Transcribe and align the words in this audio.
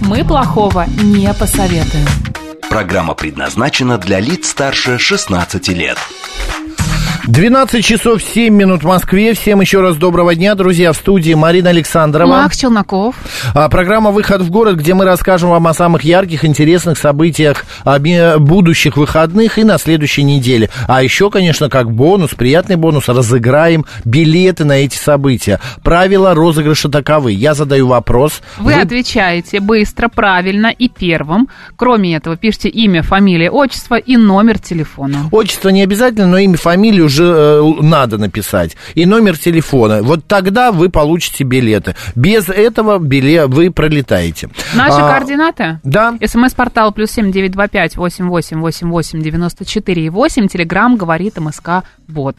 Мы 0.00 0.24
плохого 0.24 0.86
не 1.02 1.32
посоветуем. 1.34 2.06
Программа 2.70 3.14
предназначена 3.14 3.98
для 3.98 4.18
лиц 4.18 4.48
старше 4.48 4.98
16 4.98 5.68
лет. 5.68 5.98
12 7.30 7.84
часов 7.84 8.20
7 8.20 8.52
минут 8.52 8.82
в 8.82 8.86
Москве. 8.86 9.34
Всем 9.34 9.60
еще 9.60 9.80
раз 9.80 9.96
доброго 9.96 10.34
дня, 10.34 10.56
друзья. 10.56 10.92
В 10.92 10.96
студии 10.96 11.32
Марина 11.34 11.70
Александрова. 11.70 12.28
Макс 12.28 12.58
Челноков. 12.58 13.14
А, 13.54 13.68
программа 13.68 14.10
«Выход 14.10 14.42
в 14.42 14.50
город», 14.50 14.74
где 14.74 14.94
мы 14.94 15.04
расскажем 15.04 15.50
вам 15.50 15.68
о 15.68 15.72
самых 15.72 16.02
ярких, 16.02 16.44
интересных 16.44 16.98
событиях 16.98 17.64
будущих 18.38 18.96
выходных 18.96 19.58
и 19.58 19.64
на 19.64 19.78
следующей 19.78 20.24
неделе. 20.24 20.70
А 20.88 21.04
еще, 21.04 21.30
конечно, 21.30 21.68
как 21.70 21.92
бонус, 21.92 22.30
приятный 22.30 22.74
бонус, 22.74 23.08
разыграем 23.08 23.86
билеты 24.04 24.64
на 24.64 24.78
эти 24.78 24.96
события. 24.96 25.60
Правила 25.84 26.34
розыгрыша 26.34 26.88
таковы. 26.88 27.30
Я 27.30 27.54
задаю 27.54 27.86
вопрос. 27.86 28.42
Вы, 28.58 28.74
отвечаете 28.74 29.60
быстро, 29.60 30.08
правильно 30.08 30.66
и 30.66 30.88
первым. 30.88 31.48
Кроме 31.76 32.16
этого, 32.16 32.36
пишите 32.36 32.68
имя, 32.70 33.04
фамилия, 33.04 33.52
отчество 33.52 33.94
и 33.94 34.16
номер 34.16 34.58
телефона. 34.58 35.28
Отчество 35.30 35.68
не 35.68 35.84
обязательно, 35.84 36.26
но 36.26 36.38
имя, 36.38 36.56
фамилию 36.56 37.04
уже 37.04 37.19
э, 37.24 37.82
надо 37.82 38.18
написать. 38.18 38.76
И 38.94 39.06
номер 39.06 39.38
телефона. 39.38 40.02
Вот 40.02 40.26
тогда 40.26 40.72
вы 40.72 40.88
получите 40.88 41.44
билеты. 41.44 41.94
Без 42.14 42.48
этого 42.48 42.98
билет 42.98 43.48
вы 43.50 43.70
пролетаете. 43.70 44.48
Наши 44.74 44.98
А, 45.00 45.12
координаты? 45.12 45.80
Да. 45.84 46.14
СМС-портал 46.24 46.92
плюс 46.92 47.10
семь 47.10 47.32
девять 47.32 47.52
два 47.52 47.68
пять 47.68 47.96
восемь 47.96 48.28
восемь 48.28 48.58
восемь 48.60 48.88
восемь 48.90 49.22
девяносто 49.22 49.64
четыре 49.64 50.06
и 50.06 50.08
восемь. 50.10 50.48
Телеграмм 50.48 50.96
говорит 50.96 51.38
МСК 51.38 51.84
Бот. 52.08 52.36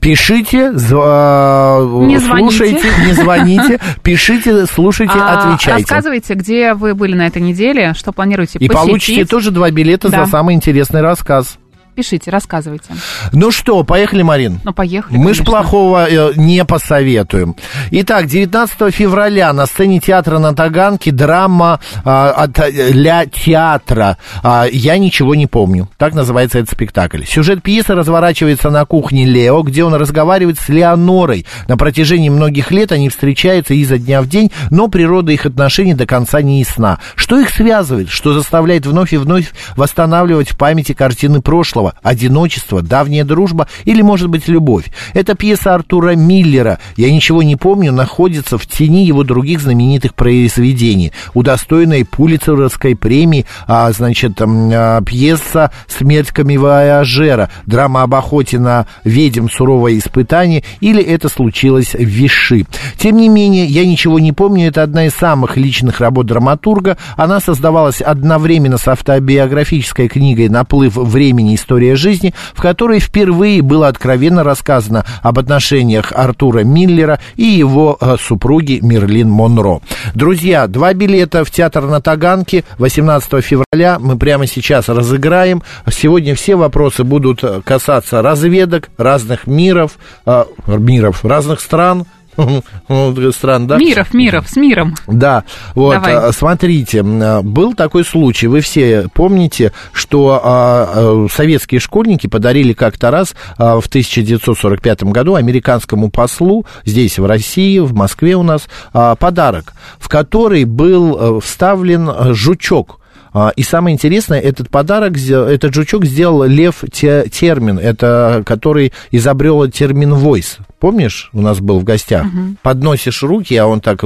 Пишите, 0.00 0.70
зва- 0.72 2.04
Не 2.06 2.18
звоните. 2.18 2.56
слушайте, 2.56 2.88
не 3.06 3.12
звоните, 3.12 3.80
пишите, 4.02 4.66
слушайте, 4.66 5.14
А, 5.16 5.38
отвечайте. 5.52 5.82
Рассказывайте, 5.82 6.34
где 6.34 6.74
вы 6.74 6.94
были 6.94 7.14
на 7.14 7.26
этой 7.26 7.40
неделе, 7.40 7.94
что 7.94 8.12
планируете 8.12 8.58
И 8.58 8.68
посетить. 8.68 8.86
получите 8.88 9.24
тоже 9.24 9.50
два 9.50 9.70
билета 9.70 10.08
Да. 10.10 10.24
за 10.24 10.30
самый 10.30 10.54
интересный 10.54 11.00
рассказ. 11.00 11.58
Пишите, 11.94 12.30
рассказывайте. 12.32 12.86
Ну 13.32 13.52
что, 13.52 13.84
поехали, 13.84 14.22
Марин? 14.22 14.60
Ну, 14.64 14.72
поехали, 14.72 15.16
Мы 15.16 15.32
ж 15.32 15.44
плохого 15.44 16.08
э, 16.10 16.32
не 16.34 16.64
посоветуем. 16.64 17.54
Итак, 17.92 18.26
19 18.26 18.92
февраля 18.92 19.52
на 19.52 19.66
сцене 19.66 20.00
театра 20.00 20.40
на 20.40 20.54
Таганке 20.54 21.12
драма 21.12 21.78
а, 22.04 22.30
от 22.32 22.58
э, 22.58 22.92
для 22.92 23.26
театра 23.26 24.18
а, 24.42 24.66
«Я 24.70 24.98
ничего 24.98 25.36
не 25.36 25.46
помню». 25.46 25.88
Так 25.96 26.14
называется 26.14 26.58
этот 26.58 26.72
спектакль. 26.72 27.24
Сюжет 27.26 27.62
пьесы 27.62 27.94
разворачивается 27.94 28.70
на 28.70 28.84
кухне 28.86 29.24
Лео, 29.24 29.62
где 29.62 29.84
он 29.84 29.94
разговаривает 29.94 30.58
с 30.58 30.68
Леонорой. 30.68 31.46
На 31.68 31.76
протяжении 31.76 32.28
многих 32.28 32.72
лет 32.72 32.90
они 32.90 33.08
встречаются 33.08 33.72
изо 33.74 33.98
дня 33.98 34.20
в 34.20 34.26
день, 34.26 34.50
но 34.70 34.88
природа 34.88 35.30
их 35.30 35.46
отношений 35.46 35.94
до 35.94 36.06
конца 36.06 36.42
не 36.42 36.58
ясна. 36.58 36.98
Что 37.14 37.38
их 37.38 37.50
связывает? 37.50 38.08
Что 38.08 38.32
заставляет 38.32 38.84
вновь 38.84 39.12
и 39.12 39.16
вновь 39.16 39.52
восстанавливать 39.76 40.50
в 40.50 40.58
памяти 40.58 40.92
картины 40.92 41.40
прошлого? 41.40 41.83
Одиночество, 42.02 42.82
давняя 42.82 43.24
дружба 43.24 43.68
или, 43.84 44.02
может 44.02 44.28
быть, 44.28 44.48
любовь? 44.48 44.86
Это 45.12 45.34
пьеса 45.34 45.74
Артура 45.74 46.14
Миллера. 46.14 46.78
Я 46.96 47.12
ничего 47.12 47.42
не 47.42 47.56
помню, 47.56 47.92
находится 47.92 48.58
в 48.58 48.66
тени 48.66 49.04
его 49.04 49.24
других 49.24 49.60
знаменитых 49.60 50.14
произведений. 50.14 51.12
Удостоенной 51.34 52.04
Пулицеровской 52.04 52.96
премии, 52.96 53.46
а, 53.66 53.90
значит, 53.92 54.40
а, 54.40 55.02
пьеса 55.02 55.70
«Смерть 55.86 56.28
камевояжера», 56.28 57.50
драма 57.66 58.02
об 58.02 58.14
охоте 58.14 58.58
на 58.58 58.86
ведьм 59.04 59.48
«Суровое 59.48 59.98
испытание» 59.98 60.64
или 60.80 61.02
«Это 61.02 61.28
случилось 61.28 61.94
в 61.94 62.04
Виши». 62.04 62.66
Тем 62.96 63.16
не 63.16 63.28
менее, 63.28 63.66
я 63.66 63.84
ничего 63.86 64.18
не 64.18 64.32
помню, 64.32 64.68
это 64.68 64.82
одна 64.82 65.06
из 65.06 65.14
самых 65.14 65.56
личных 65.56 66.00
работ 66.00 66.26
драматурга. 66.26 66.96
Она 67.16 67.40
создавалась 67.40 68.00
одновременно 68.00 68.78
с 68.78 68.88
автобиографической 68.88 70.08
книгой 70.08 70.48
«Наплыв 70.48 70.96
времени. 70.96 71.54
История 71.74 71.96
жизни», 71.96 72.32
в 72.54 72.62
которой 72.62 73.00
впервые 73.00 73.60
было 73.60 73.88
откровенно 73.88 74.44
рассказано 74.44 75.04
об 75.22 75.40
отношениях 75.40 76.12
Артура 76.14 76.60
Миллера 76.60 77.18
и 77.34 77.42
его 77.42 77.98
э, 78.00 78.14
супруги 78.16 78.78
Мерлин 78.80 79.28
Монро. 79.28 79.80
Друзья, 80.14 80.68
два 80.68 80.94
билета 80.94 81.44
в 81.44 81.50
театр 81.50 81.82
на 81.86 82.00
Таганке 82.00 82.62
18 82.78 83.44
февраля 83.44 83.98
мы 83.98 84.16
прямо 84.16 84.46
сейчас 84.46 84.88
разыграем. 84.88 85.64
Сегодня 85.90 86.36
все 86.36 86.54
вопросы 86.54 87.02
будут 87.02 87.42
э, 87.42 87.60
касаться 87.64 88.22
разведок 88.22 88.90
разных 88.96 89.48
миров, 89.48 89.98
э, 90.26 90.44
миров 90.68 91.24
разных 91.24 91.58
стран, 91.58 92.06
стран, 93.32 93.66
да? 93.66 93.78
Миров, 93.78 94.14
миров, 94.14 94.48
с 94.48 94.56
миром. 94.56 94.94
Да, 95.06 95.44
вот, 95.74 95.94
Давай. 95.94 96.14
а, 96.14 96.32
смотрите, 96.32 96.98
м, 96.98 97.44
был 97.44 97.74
такой 97.74 98.04
случай, 98.04 98.46
вы 98.46 98.60
все 98.60 99.08
помните, 99.12 99.72
что 99.92 100.40
а, 100.42 100.90
а, 100.94 101.26
советские 101.30 101.80
школьники 101.80 102.26
подарили 102.26 102.72
как-то 102.72 103.10
раз 103.10 103.34
а, 103.58 103.80
в 103.80 103.86
1945 103.86 105.04
году 105.04 105.34
американскому 105.34 106.10
послу 106.10 106.66
здесь, 106.84 107.18
в 107.18 107.26
России, 107.26 107.78
в 107.78 107.94
Москве 107.94 108.36
у 108.36 108.42
нас, 108.42 108.68
а, 108.92 109.14
подарок, 109.16 109.74
в 109.98 110.08
который 110.08 110.64
был 110.64 111.16
а, 111.18 111.40
вставлен 111.40 112.08
а, 112.08 112.32
жучок. 112.32 113.00
А, 113.34 113.52
И 113.56 113.62
самое 113.64 113.94
интересное, 113.94 114.38
этот 114.40 114.70
подарок, 114.70 115.18
этот 115.18 115.74
жучок 115.74 116.04
сделал 116.04 116.44
Лев 116.44 116.84
Те- 116.92 117.28
Термин, 117.28 117.78
это 117.78 118.42
который 118.46 118.92
изобрел 119.10 119.68
термин 119.68 120.14
voice. 120.14 120.58
Помнишь, 120.78 121.30
у 121.32 121.40
нас 121.40 121.58
был 121.60 121.80
в 121.80 121.84
гостях? 121.84 122.26
Подносишь 122.62 123.22
руки, 123.22 123.54
а 123.56 123.66
он 123.66 123.80
так, 123.80 124.00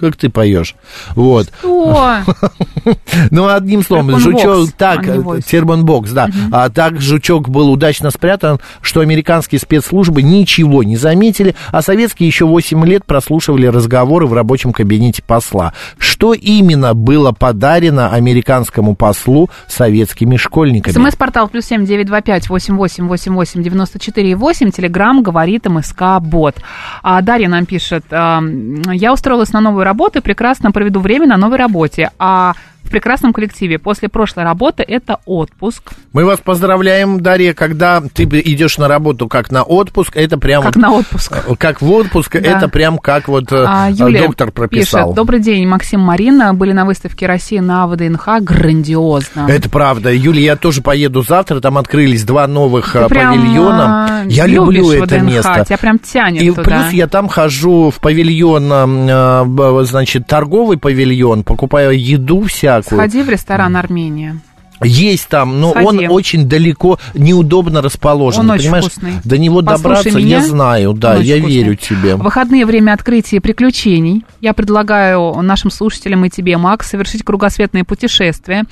как 0.00 0.16
ты 0.16 0.30
поешь. 0.30 0.74
Вот. 1.14 1.48
Ну, 3.30 3.48
одним 3.48 3.82
словом, 3.82 4.18
жучок 4.18 4.70
так, 4.78 5.06
а 5.06 5.40
термонбокс, 5.42 6.10
да. 6.12 6.30
А 6.50 6.70
так 6.70 7.00
жучок 7.00 7.48
был 7.48 7.70
удачно 7.70 8.10
спрятан, 8.10 8.60
что 8.80 9.00
американские 9.00 9.58
спецслужбы 9.60 10.22
ничего 10.22 10.82
не 10.82 10.96
заметили, 10.96 11.54
а 11.70 11.82
советские 11.82 12.28
еще 12.28 12.46
8 12.46 12.86
лет 12.86 13.04
прослушивали 13.04 13.66
разговоры 13.66 14.26
в 14.26 14.32
рабочем 14.32 14.72
кабинете 14.72 15.22
посла. 15.22 15.74
Что 15.98 16.32
именно 16.32 16.94
было 16.94 17.17
подарено 17.32 18.10
американскому 18.10 18.94
послу 18.94 19.50
советскими 19.66 20.36
школьниками? 20.36 20.94
СМС-портал 20.94 21.48
плюс 21.48 21.66
семь 21.66 21.84
девять 21.84 22.06
два 22.06 22.20
пять 22.20 22.48
восемь 22.48 22.76
восемь 22.76 23.06
восемь 23.06 23.34
восемь 23.34 23.62
девяносто 23.62 23.98
четыре 23.98 24.34
восемь. 24.34 24.70
Телеграмм 24.70 25.22
говорит 25.22 25.66
МСК 25.66 26.20
Бот. 26.20 26.56
А 27.02 27.20
Дарья 27.22 27.48
нам 27.48 27.66
пишет. 27.66 28.04
Я 28.10 29.12
устроилась 29.12 29.52
на 29.52 29.60
новую 29.60 29.84
работу 29.84 30.18
и 30.18 30.22
прекрасно 30.22 30.70
проведу 30.72 31.00
время 31.00 31.26
на 31.26 31.36
новой 31.36 31.58
работе. 31.58 32.10
А 32.18 32.54
в 32.88 32.90
прекрасном 32.90 33.32
коллективе. 33.32 33.78
После 33.78 34.08
прошлой 34.08 34.44
работы 34.44 34.82
это 34.82 35.18
отпуск. 35.26 35.92
Мы 36.12 36.24
вас 36.24 36.40
поздравляем, 36.40 37.20
Дарья, 37.20 37.52
когда 37.54 38.00
ты 38.00 38.24
идешь 38.24 38.78
на 38.78 38.88
работу 38.88 39.28
как 39.28 39.50
на 39.50 39.62
отпуск, 39.62 40.16
это 40.16 40.38
прям 40.38 40.62
Как 40.62 40.74
вот, 40.76 40.82
на 40.82 40.92
отпуск. 40.92 41.32
э, 41.46 41.54
как 41.56 41.80
в 41.82 41.90
отпуск, 41.90 42.32
Да. 42.32 42.38
это 42.40 42.68
прям 42.68 42.98
как 42.98 43.28
вот 43.28 43.52
э, 43.52 43.64
А, 43.66 43.88
Юлия 43.90 44.22
доктор 44.26 44.50
прописал. 44.50 45.04
пишет. 45.08 45.16
Добрый 45.16 45.40
день, 45.40 45.66
Максим 45.66 46.00
Марина. 46.00 46.54
Были 46.54 46.72
на 46.72 46.84
выставке 46.84 47.26
России 47.26 47.58
на 47.58 47.86
ВДНХ. 47.86 48.40
Грандиозно. 48.40 49.46
Это 49.48 49.68
правда. 49.68 50.12
Юля, 50.12 50.40
я 50.40 50.56
тоже 50.56 50.82
поеду 50.82 51.22
завтра. 51.22 51.60
Там 51.60 51.78
открылись 51.78 52.24
два 52.24 52.46
новых 52.46 52.92
Ты 52.92 52.98
э, 53.00 53.08
павильона. 53.08 54.22
а, 54.22 54.24
Я 54.26 54.46
люблю 54.46 54.90
это 54.92 55.16
ВДНХ, 55.16 55.22
место. 55.22 55.64
Тебя 55.66 55.78
прям 55.78 55.98
тянет 55.98 56.42
И 56.42 56.50
туда. 56.50 56.62
плюс 56.62 56.92
я 56.92 57.06
там 57.06 57.28
хожу 57.28 57.90
в 57.90 58.00
павильон, 58.00 58.70
э, 58.72 59.84
значит, 59.84 60.26
торговый 60.26 60.78
павильон, 60.78 61.44
покупаю 61.44 61.98
еду 61.98 62.46
всякую. 62.82 63.00
Сходи 63.00 63.22
в 63.22 63.28
ресторан 63.28 63.76
Армения. 63.76 64.40
Есть 64.84 65.26
там, 65.28 65.60
но 65.60 65.70
Сходи. 65.70 65.86
он 65.86 66.12
очень 66.12 66.48
далеко, 66.48 67.00
неудобно 67.14 67.82
расположен. 67.82 68.40
Он 68.42 68.50
очень 68.52 68.66
понимаешь, 68.66 68.84
вкусный. 68.84 69.12
До 69.24 69.36
него 69.36 69.60
Послушай 69.60 69.82
добраться, 69.82 70.18
меня. 70.18 70.38
я 70.38 70.44
знаю, 70.44 70.92
да, 70.92 71.16
Он 71.16 71.22
я 71.22 71.36
вкусный. 71.38 71.54
верю 71.56 71.74
тебе. 71.74 72.14
В 72.14 72.22
выходные 72.22 72.64
время 72.64 72.92
открытия 72.92 73.40
приключений. 73.40 74.24
Я 74.40 74.52
предлагаю 74.52 75.34
нашим 75.42 75.72
слушателям 75.72 76.24
и 76.24 76.30
тебе, 76.30 76.56
Макс, 76.58 76.88
совершить 76.88 77.24
кругосветное 77.24 77.82
путешествие 77.82 78.64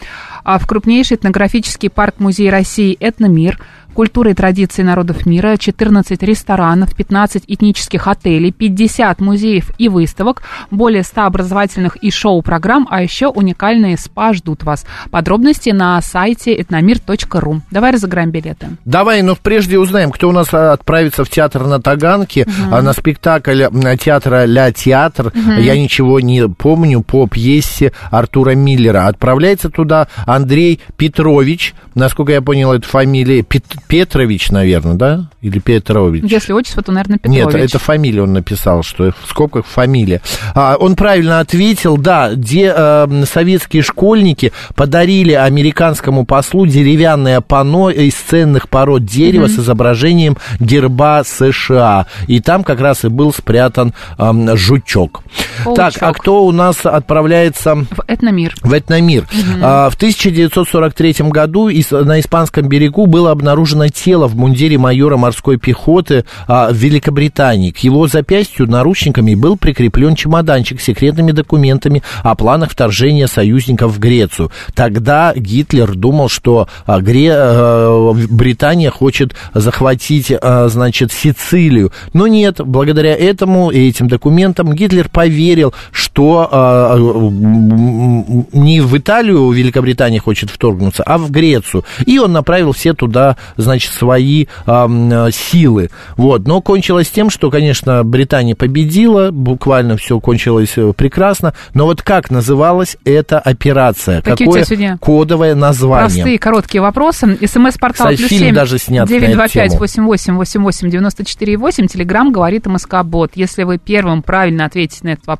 а, 0.44 0.58
в 0.60 0.66
крупнейший 0.68 1.16
этнографический 1.16 1.90
парк 1.90 2.16
Музей 2.18 2.50
России 2.50 2.96
«Этномир». 3.00 3.58
Культуры 3.96 4.32
и 4.32 4.34
традиции 4.34 4.82
народов 4.82 5.24
мира, 5.24 5.56
14 5.56 6.22
ресторанов, 6.22 6.94
15 6.94 7.44
этнических 7.46 8.06
отелей, 8.06 8.52
50 8.52 9.20
музеев 9.22 9.70
и 9.78 9.88
выставок, 9.88 10.42
более 10.70 11.02
100 11.02 11.22
образовательных 11.22 11.96
и 11.96 12.10
шоу-программ, 12.10 12.86
а 12.90 13.02
еще 13.02 13.28
уникальные 13.28 13.96
спа 13.96 14.34
ждут 14.34 14.64
вас. 14.64 14.84
Подробности 15.10 15.70
на 15.70 16.00
сайте 16.02 16.60
этномир.ру. 16.60 17.62
Давай 17.70 17.92
разыграем 17.92 18.30
билеты. 18.30 18.68
Давай, 18.84 19.22
но 19.22 19.34
прежде 19.34 19.78
узнаем, 19.78 20.10
кто 20.10 20.28
у 20.28 20.32
нас 20.32 20.52
а, 20.52 20.74
отправится 20.74 21.24
в 21.24 21.30
театр 21.30 21.64
на 21.64 21.80
Таганке, 21.80 22.42
угу. 22.42 22.82
на 22.82 22.92
спектакль 22.92 23.64
театра 23.98 24.44
«Ля 24.44 24.72
Театр». 24.72 25.28
Угу. 25.28 25.52
Я 25.52 25.78
ничего 25.78 26.20
не 26.20 26.46
помню 26.48 27.00
по 27.00 27.26
пьесе 27.26 27.92
Артура 28.10 28.50
Миллера. 28.50 29.06
Отправляется 29.06 29.70
туда 29.70 30.08
Андрей 30.26 30.80
Петрович, 30.98 31.74
насколько 31.94 32.32
я 32.32 32.42
понял, 32.42 32.72
это 32.72 32.86
фамилия 32.86 33.42
Пет, 33.42 33.64
Петрович, 33.86 34.50
наверное, 34.50 34.94
да? 34.94 35.30
Или 35.40 35.58
Петрович? 35.58 36.24
Если 36.24 36.52
отчество, 36.52 36.82
то, 36.82 36.92
наверное, 36.92 37.18
Петрович. 37.18 37.44
Нет, 37.44 37.54
это 37.54 37.78
фамилия 37.78 38.22
он 38.22 38.32
написал, 38.32 38.82
что 38.82 39.12
в 39.12 39.28
скобках 39.28 39.66
фамилия. 39.66 40.20
А, 40.54 40.76
он 40.78 40.96
правильно 40.96 41.40
ответил, 41.40 41.96
да, 41.96 42.34
где 42.34 42.72
э, 42.74 43.24
советские 43.30 43.82
школьники 43.82 44.52
подарили 44.74 45.32
американскому 45.32 46.24
послу 46.24 46.66
деревянное 46.66 47.40
панно 47.40 47.90
из 47.90 48.14
ценных 48.14 48.68
пород 48.68 49.04
дерева 49.04 49.44
mm-hmm. 49.44 49.56
с 49.56 49.58
изображением 49.58 50.36
герба 50.60 51.22
США. 51.24 52.06
И 52.26 52.40
там 52.40 52.64
как 52.64 52.80
раз 52.80 53.04
и 53.04 53.08
был 53.08 53.32
спрятан 53.32 53.94
э, 54.18 54.56
жучок. 54.56 55.22
Паучок. 55.66 55.92
Так, 55.92 56.02
а 56.02 56.12
кто 56.12 56.44
у 56.44 56.52
нас 56.52 56.84
отправляется... 56.84 57.74
В 57.74 58.04
Этномир. 58.06 58.54
В 58.62 58.72
Этномир. 58.72 59.22
Угу. 59.24 59.60
А, 59.62 59.90
в 59.90 59.96
1943 59.96 61.14
году 61.30 61.68
на 61.90 62.20
Испанском 62.20 62.68
берегу 62.68 63.06
было 63.06 63.32
обнаружено 63.32 63.88
тело 63.88 64.28
в 64.28 64.36
мундире 64.36 64.78
майора 64.78 65.16
морской 65.16 65.58
пехоты 65.58 66.24
а, 66.46 66.70
в 66.70 66.76
Великобритании. 66.76 67.72
К 67.72 67.78
его 67.78 68.06
запястью 68.06 68.70
наручниками 68.70 69.34
был 69.34 69.56
прикреплен 69.56 70.14
чемоданчик 70.14 70.80
с 70.80 70.84
секретными 70.84 71.32
документами 71.32 72.02
о 72.22 72.34
планах 72.36 72.70
вторжения 72.70 73.26
союзников 73.26 73.92
в 73.92 73.98
Грецию. 73.98 74.52
Тогда 74.74 75.32
Гитлер 75.34 75.94
думал, 75.94 76.28
что 76.28 76.68
а, 76.86 77.00
Гре... 77.00 77.32
а, 77.32 78.12
Британия 78.30 78.90
хочет 78.90 79.34
захватить, 79.52 80.30
а, 80.30 80.68
значит, 80.68 81.10
Сицилию. 81.12 81.92
Но 82.12 82.26
нет, 82.26 82.60
благодаря 82.64 83.16
этому 83.16 83.70
и 83.70 83.88
этим 83.88 84.08
документам 84.08 84.72
Гитлер 84.72 85.08
поверил, 85.08 85.55
что 85.92 86.48
а, 86.50 86.96
не 86.96 88.80
в 88.80 88.96
Италию 88.96 89.50
Великобритания 89.50 90.20
хочет 90.20 90.50
вторгнуться, 90.50 91.02
а 91.02 91.18
в 91.18 91.30
Грецию. 91.30 91.84
И 92.04 92.18
он 92.18 92.32
направил 92.32 92.72
все 92.72 92.94
туда, 92.94 93.36
значит, 93.56 93.92
свои 93.92 94.46
а, 94.66 94.88
силы. 95.30 95.90
Вот. 96.16 96.46
Но 96.46 96.60
кончилось 96.60 97.10
тем, 97.10 97.30
что, 97.30 97.50
конечно, 97.50 98.04
Британия 98.04 98.54
победила, 98.54 99.30
буквально 99.30 99.96
все 99.96 100.20
кончилось 100.20 100.72
э, 100.76 100.92
прекрасно. 100.96 101.54
Но 101.74 101.86
вот 101.86 102.02
как 102.02 102.30
называлась 102.30 102.96
эта 103.04 103.38
операция? 103.38 104.22
Какие 104.22 104.48
Какое 104.48 104.98
кодовое 105.00 105.54
название? 105.54 106.08
Простые, 106.08 106.38
короткие 106.38 106.82
вопросы. 106.82 107.38
СМС-портал 107.44 108.08
плюс 108.08 108.28
7 108.28 108.54
даже 108.54 108.78
снят 108.78 109.08
925 109.08 109.78
88 109.78 110.34
88 110.36 110.90
94 110.90 111.56
8. 111.56 111.86
Телеграмм 111.86 112.32
говорит 112.32 112.66
МСК-бот. 112.66 113.32
Если 113.34 113.62
вы 113.62 113.78
первым 113.78 114.22
правильно 114.22 114.64
ответите 114.64 115.00
на 115.04 115.08
этот 115.10 115.26
вопрос, 115.26 115.35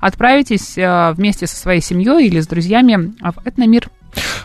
отправитесь 0.00 0.76
э, 0.76 1.12
вместе 1.12 1.46
со 1.46 1.56
своей 1.56 1.80
семьей 1.80 2.26
или 2.26 2.40
с 2.40 2.46
друзьями 2.46 3.14
в 3.20 3.46
Этномир. 3.46 3.88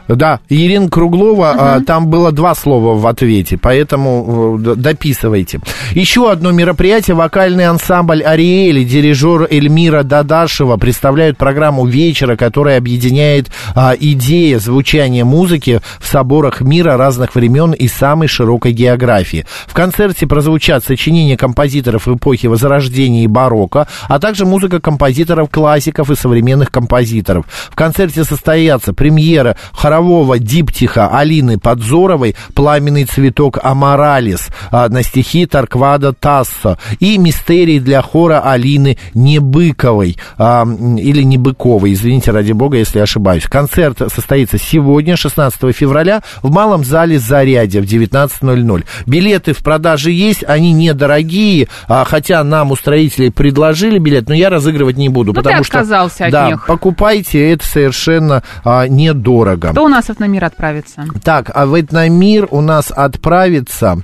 Да, 0.08 0.40
Ирина 0.50 0.90
Круглова, 0.90 1.75
угу. 1.78 1.86
там 1.86 2.08
было 2.08 2.31
два 2.31 2.56
слова 2.56 2.98
в 2.98 3.06
ответе, 3.08 3.58
поэтому 3.58 4.58
э, 4.60 4.75
дописывайте. 4.75 5.60
Еще 5.92 6.31
одно 6.31 6.52
мероприятие. 6.52 7.16
Вокальный 7.16 7.68
ансамбль 7.68 8.24
«Ариэль» 8.24 8.80
и 8.80 8.86
дирижер 8.86 9.48
Эльмира 9.50 10.04
Дадашева 10.04 10.78
представляют 10.78 11.38
программу 11.38 11.86
вечера, 11.86 12.36
которая 12.36 12.78
объединяет 12.78 13.50
а, 13.75 13.94
идеи 14.00 14.56
звучания 14.56 15.25
музыки 15.25 15.81
в 16.00 16.08
соборах 16.08 16.62
мира 16.62 16.96
разных 16.96 17.36
времен 17.36 17.74
и 17.74 17.88
самой 17.88 18.28
широкой 18.28 18.72
географии. 18.72 19.46
В 19.66 19.74
концерте 19.74 20.25
прозвучат 20.25 20.84
сочинения 20.84 21.38
композиторов 21.38 22.08
эпохи 22.08 22.48
Возрождения 22.48 23.24
и 23.25 23.28
барокко, 23.28 23.88
а 24.08 24.19
также 24.19 24.46
музыка 24.46 24.80
композиторов 24.80 25.50
классиков 25.50 26.10
и 26.12 26.16
современных 26.16 26.72
композиторов. 26.72 27.46
В 27.69 27.75
концерте 27.75 28.24
состоятся 28.24 28.94
премьера 28.94 29.56
хорового 29.74 30.39
диптиха 30.39 31.07
Алины 31.07 31.57
Подзоровой 31.57 32.36
«Пламенный 32.54 33.06
цветок 33.06 33.59
Аморалис» 33.62 34.50
а, 34.71 34.89
на 34.89 35.04
стихи 35.04 35.45
Тарквада 35.45 36.13
Тассо 36.13 36.77
и 37.00 37.18
«Мистерий 37.18 37.80
для 37.80 38.01
хора 38.01 38.42
Алины 38.42 38.98
Небыковой» 39.13 40.18
а, 40.38 40.65
или 40.65 41.24
Небыковой, 41.24 41.94
извините, 41.94 42.31
ради 42.31 42.51
бога, 42.51 42.77
если 42.77 43.00
ошибаюсь. 43.00 43.44
Концерт 43.44 44.00
состоится 44.13 44.57
сегодня, 44.57 45.15
16 45.15 45.75
февраля, 45.75 46.21
в 46.42 46.51
малом 46.51 46.83
зале 46.83 47.19
«Зарядье» 47.19 47.81
в 47.81 47.86
19.00. 47.86 48.86
Билеты 49.06 49.54
в 49.54 49.59
продаже 49.59 50.12
есть, 50.12 50.44
они 50.45 50.74
недорогие, 50.74 51.68
а, 51.88 52.04
хотя 52.06 52.44
нам 52.44 52.71
устроители 52.71 53.30
предложили 53.30 54.00
билет, 54.00 54.30
но 54.30 54.36
я 54.36 54.50
разыгрывать 54.50 54.98
не 54.98 55.09
буду, 55.09 55.33
ну, 55.33 55.42
потому 55.42 55.63
что... 55.63 55.80
от 55.80 56.31
да, 56.31 56.51
них. 56.51 56.65
покупайте, 56.68 57.51
это 57.51 57.65
совершенно 57.65 58.44
а, 58.63 58.88
недорого 58.88 59.46
дорого. 59.47 59.71
Кто 59.71 59.85
у 59.85 59.88
нас 59.88 60.05
в 60.05 60.09
Этномир 60.11 60.45
отправится? 60.45 61.05
Так, 61.23 61.51
а 61.53 61.65
в 61.65 61.79
Этномир 61.79 62.47
у 62.51 62.61
нас 62.61 62.91
отправится 62.91 63.97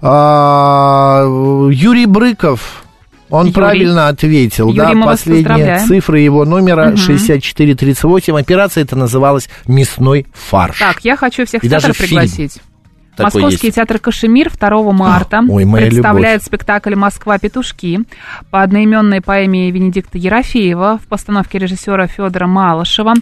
а, 0.00 1.24
Юрий 1.70 2.06
Брыков. 2.06 2.84
Он 3.28 3.46
Юрий. 3.46 3.54
правильно 3.54 4.08
ответил, 4.08 4.68
Юрий, 4.68 5.00
да, 5.00 5.06
последние 5.06 5.78
цифры 5.86 6.18
его 6.18 6.44
номера 6.44 6.88
угу. 6.88 6.96
6438. 6.96 8.36
Операция 8.36 8.82
это 8.82 8.96
называлась 8.96 9.48
«Мясной 9.68 10.26
фарш». 10.32 10.80
Так, 10.80 11.04
я 11.04 11.16
хочу 11.16 11.46
всех 11.46 11.62
в 11.62 11.68
театр 11.68 11.94
пригласить. 11.96 12.54
Фильм. 12.54 12.64
Московский 13.18 13.66
есть. 13.66 13.76
театр 13.76 13.98
«Кашемир» 13.98 14.50
2 14.50 14.92
марта 14.92 15.42
Ой, 15.48 15.64
представляет 15.70 16.40
любовь. 16.40 16.46
спектакль 16.46 16.94
«Москва-петушки» 16.94 18.00
по 18.50 18.62
одноименной 18.62 19.20
поэме 19.20 19.70
Венедикта 19.70 20.18
Ерофеева 20.18 20.98
в 21.02 21.06
постановке 21.06 21.58
режиссера 21.58 22.06
Федора 22.06 22.46
Малышева. 22.46 23.14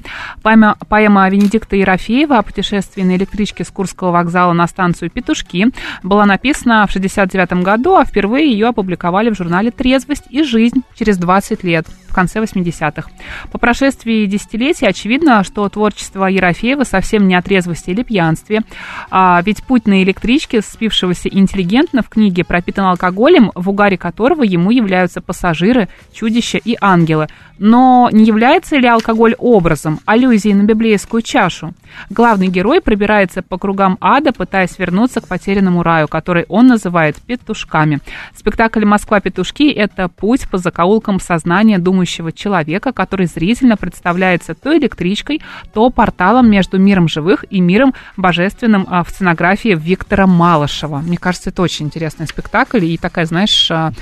Поэма, 0.42 0.76
поэма 0.88 1.28
Венедикта 1.28 1.76
Ерофеева 1.76 2.38
о 2.38 2.42
путешествии 2.42 3.02
на 3.02 3.16
электричке 3.16 3.64
с 3.64 3.68
Курского 3.68 4.12
вокзала 4.12 4.52
на 4.52 4.66
станцию 4.66 5.10
«Петушки» 5.10 5.68
была 6.02 6.26
написана 6.26 6.86
в 6.86 6.90
1969 6.90 7.64
году, 7.64 7.96
а 7.96 8.04
впервые 8.04 8.50
ее 8.50 8.68
опубликовали 8.68 9.30
в 9.30 9.36
журнале 9.36 9.70
«Трезвость 9.70 10.24
и 10.30 10.42
жизнь» 10.42 10.82
через 10.94 11.18
20 11.18 11.64
лет 11.64 11.86
в 12.08 12.12
конце 12.12 12.40
80-х. 12.40 13.10
По 13.52 13.58
прошествии 13.58 14.26
десятилетий 14.26 14.86
очевидно, 14.86 15.44
что 15.44 15.68
творчество 15.68 16.26
Ерофеева 16.26 16.84
совсем 16.84 17.28
не 17.28 17.34
о 17.34 17.42
трезвости 17.42 17.90
или 17.90 18.02
пьянстве, 18.02 18.62
а 19.10 19.40
ведь 19.44 19.62
путь 19.62 19.86
на 19.86 20.02
электричке 20.02 20.62
спившегося 20.62 21.28
интеллигентно 21.28 22.02
в 22.02 22.08
книге 22.08 22.44
пропитан 22.44 22.86
алкоголем, 22.86 23.52
в 23.54 23.68
угаре 23.68 23.96
которого 23.96 24.42
ему 24.42 24.70
являются 24.70 25.20
пассажиры, 25.20 25.88
чудища 26.12 26.58
и 26.58 26.76
ангелы. 26.80 27.28
Но 27.58 28.08
не 28.12 28.24
является 28.24 28.76
ли 28.76 28.86
алкоголь 28.86 29.34
образом, 29.38 29.98
аллюзией 30.06 30.54
на 30.54 30.62
библейскую 30.62 31.22
чашу? 31.22 31.74
Главный 32.08 32.46
герой 32.46 32.80
пробирается 32.80 33.42
по 33.42 33.58
кругам 33.58 33.98
ада, 34.00 34.32
пытаясь 34.32 34.78
вернуться 34.78 35.20
к 35.20 35.26
потерянному 35.26 35.82
раю, 35.82 36.06
который 36.06 36.44
он 36.48 36.68
называет 36.68 37.16
петушками. 37.16 37.98
Спектакль 38.36 38.84
«Москва-петушки»— 38.84 39.70
это 39.72 40.08
путь 40.08 40.48
по 40.48 40.58
закоулкам 40.58 41.18
сознания 41.18 41.78
думающего 41.78 42.07
человека, 42.08 42.92
который 42.92 43.26
зрительно 43.26 43.76
представляется 43.76 44.54
то 44.54 44.76
электричкой, 44.76 45.40
то 45.72 45.90
порталом 45.90 46.50
между 46.50 46.78
миром 46.78 47.08
живых 47.08 47.44
и 47.50 47.60
миром 47.60 47.94
божественным 48.16 48.86
а, 48.88 49.04
в 49.04 49.10
сценографии 49.10 49.78
Виктора 49.78 50.26
Малышева. 50.26 50.98
Мне 50.98 51.16
кажется, 51.16 51.50
это 51.50 51.62
очень 51.62 51.86
интересный 51.86 52.26
спектакль 52.26 52.84
и 52.84 52.96
такая, 52.96 53.26
знаешь, 53.26 53.70
а, 53.70 53.92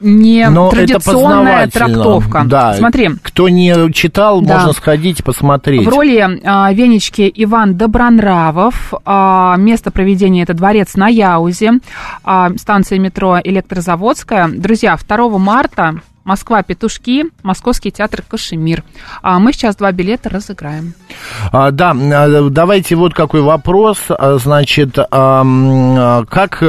не 0.00 0.48
Но 0.48 0.70
традиционная 0.70 1.68
трактовка. 1.68 2.42
Да. 2.46 2.74
Смотри. 2.74 3.10
Кто 3.22 3.48
не 3.48 3.92
читал, 3.92 4.40
да. 4.40 4.54
можно 4.54 4.72
сходить 4.72 5.22
посмотреть. 5.22 5.86
В 5.86 5.88
роли 5.88 6.40
а, 6.44 6.72
Венечки 6.72 7.30
Иван 7.34 7.76
Добронравов. 7.76 8.94
А, 9.04 9.56
место 9.58 9.90
проведения 9.90 10.42
это 10.42 10.54
дворец 10.54 10.94
на 10.94 11.08
Яузе, 11.08 11.72
а, 12.24 12.50
станция 12.56 12.98
метро 12.98 13.38
Электрозаводская. 13.42 14.48
Друзья, 14.48 14.96
2 14.96 15.38
марта 15.38 15.96
Москва 16.24 16.62
Петушки, 16.62 17.24
Московский 17.42 17.90
театр 17.90 18.22
Кашемир. 18.22 18.84
А 19.22 19.38
мы 19.38 19.52
сейчас 19.52 19.76
два 19.76 19.90
билета 19.92 20.28
разыграем. 20.28 20.94
А, 21.52 21.70
да, 21.70 21.90
а, 21.92 22.48
давайте 22.50 22.96
вот 22.96 23.14
какой 23.14 23.40
вопрос. 23.40 23.98
А, 24.08 24.36
значит, 24.38 24.98
а, 24.98 26.24
как 26.24 26.62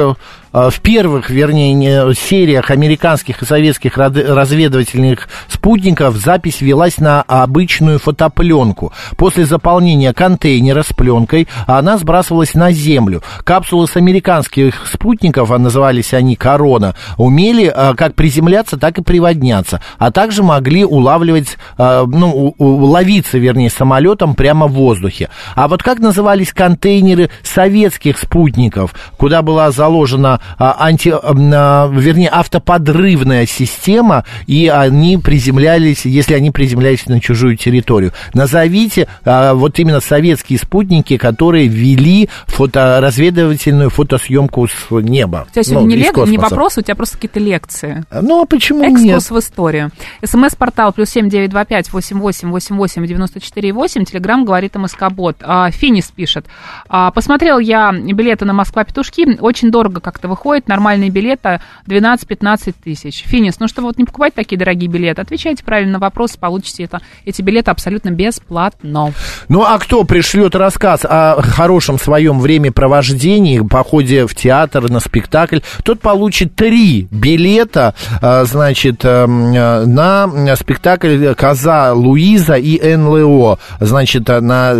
в 0.52 0.80
первых, 0.80 1.30
вернее, 1.30 1.72
не, 1.72 2.14
сериях 2.14 2.70
американских 2.70 3.42
и 3.42 3.46
советских 3.46 3.96
разведывательных 3.96 5.28
спутников 5.48 6.16
запись 6.16 6.60
велась 6.60 6.98
на 6.98 7.22
обычную 7.22 7.98
фотопленку. 7.98 8.92
После 9.16 9.46
заполнения 9.46 10.12
контейнера 10.12 10.82
с 10.82 10.92
пленкой 10.92 11.48
она 11.66 11.96
сбрасывалась 11.96 12.54
на 12.54 12.70
Землю. 12.70 13.22
Капсулы 13.44 13.86
с 13.86 13.96
американских 13.96 14.86
спутников, 14.86 15.50
а 15.50 15.58
назывались 15.58 16.12
они 16.12 16.36
«Корона», 16.36 16.94
умели 17.16 17.72
а, 17.74 17.94
как 17.94 18.14
приземляться, 18.14 18.76
так 18.76 18.98
и 18.98 19.02
приводняться, 19.02 19.80
а 19.98 20.10
также 20.10 20.42
могли 20.42 20.84
улавливать, 20.84 21.56
ну, 21.78 22.54
ловиться, 22.58 23.38
вернее, 23.38 23.70
самолетом 23.70 24.34
прямо 24.34 24.66
в 24.66 24.72
воздухе. 24.72 25.30
А 25.54 25.68
вот 25.68 25.82
как 25.82 25.98
назывались 25.98 26.52
контейнеры 26.52 27.30
советских 27.42 28.18
спутников, 28.18 28.94
куда 29.16 29.42
была 29.42 29.70
заложена 29.70 30.41
анти, 30.58 31.12
а, 31.12 31.88
вернее, 31.88 32.30
автоподрывная 32.30 33.46
система, 33.46 34.24
и 34.46 34.68
они 34.68 35.18
приземлялись, 35.18 36.04
если 36.04 36.34
они 36.34 36.50
приземлялись 36.50 37.06
на 37.06 37.20
чужую 37.20 37.56
территорию. 37.56 38.12
Назовите 38.34 39.08
а, 39.24 39.54
вот 39.54 39.78
именно 39.78 40.00
советские 40.00 40.58
спутники, 40.58 41.16
которые 41.16 41.68
вели 41.68 42.28
фоторазведывательную 42.46 43.90
фотосъемку 43.90 44.68
с 44.68 44.90
неба. 44.90 45.46
У 45.48 45.52
тебя 45.52 45.62
сегодня 45.62 45.82
ну, 45.82 45.96
не, 45.96 45.96
лек... 45.96 46.16
не 46.28 46.38
вопрос, 46.38 46.78
у 46.78 46.82
тебя 46.82 46.94
просто 46.94 47.16
какие-то 47.16 47.40
лекции. 47.40 48.04
Ну, 48.10 48.42
а 48.42 48.46
почему 48.46 48.82
Экскурс 48.82 49.02
нет? 49.02 49.30
в 49.30 49.38
историю. 49.38 49.90
СМС-портал 50.24 50.92
плюс 50.92 51.10
семь 51.10 51.28
девять 51.28 51.50
два 51.50 51.64
пять 51.64 51.92
восемь 51.92 52.18
восемь 52.18 52.50
восемь 52.50 52.76
восемь 52.76 53.06
девяносто 53.06 53.40
четыре 53.40 53.72
восемь. 53.72 54.04
Телеграмм 54.04 54.44
говорит 54.44 54.74
МСК-бот. 54.74 55.36
А, 55.42 55.70
Финис 55.70 56.10
пишет. 56.14 56.46
А, 56.88 57.10
посмотрел 57.10 57.58
я 57.58 57.92
билеты 57.92 58.44
на 58.44 58.52
Москва-Петушки. 58.52 59.38
Очень 59.40 59.70
дорого 59.70 60.00
как-то 60.00 60.28
выходит. 60.32 60.66
Нормальные 60.66 61.10
билеты 61.10 61.60
12-15 61.86 62.74
тысяч. 62.82 63.22
Финис, 63.26 63.60
ну 63.60 63.68
что 63.68 63.82
вот 63.82 63.98
не 63.98 64.04
покупать 64.04 64.34
такие 64.34 64.58
дорогие 64.58 64.88
билеты? 64.88 65.20
Отвечайте 65.20 65.62
правильно 65.62 65.92
на 65.92 65.98
вопрос, 65.98 66.36
получите 66.36 66.84
это, 66.84 67.00
эти 67.26 67.42
билеты 67.42 67.70
абсолютно 67.70 68.10
бесплатно. 68.10 69.12
Ну 69.48 69.62
а 69.62 69.78
кто 69.78 70.04
пришлет 70.04 70.54
рассказ 70.54 71.04
о 71.04 71.40
хорошем 71.42 71.98
своем 71.98 72.40
времяпровождении, 72.40 73.60
походе 73.60 74.26
в 74.26 74.34
театр, 74.34 74.90
на 74.90 75.00
спектакль, 75.00 75.58
тот 75.84 76.00
получит 76.00 76.54
три 76.54 77.08
билета, 77.10 77.94
а, 78.20 78.44
значит, 78.44 79.04
эм, 79.04 79.52
на 79.52 80.56
спектакль 80.56 81.34
«Коза 81.34 81.92
Луиза» 81.92 82.54
и 82.54 82.96
НЛО, 82.96 83.58
значит, 83.80 84.28
на 84.28 84.72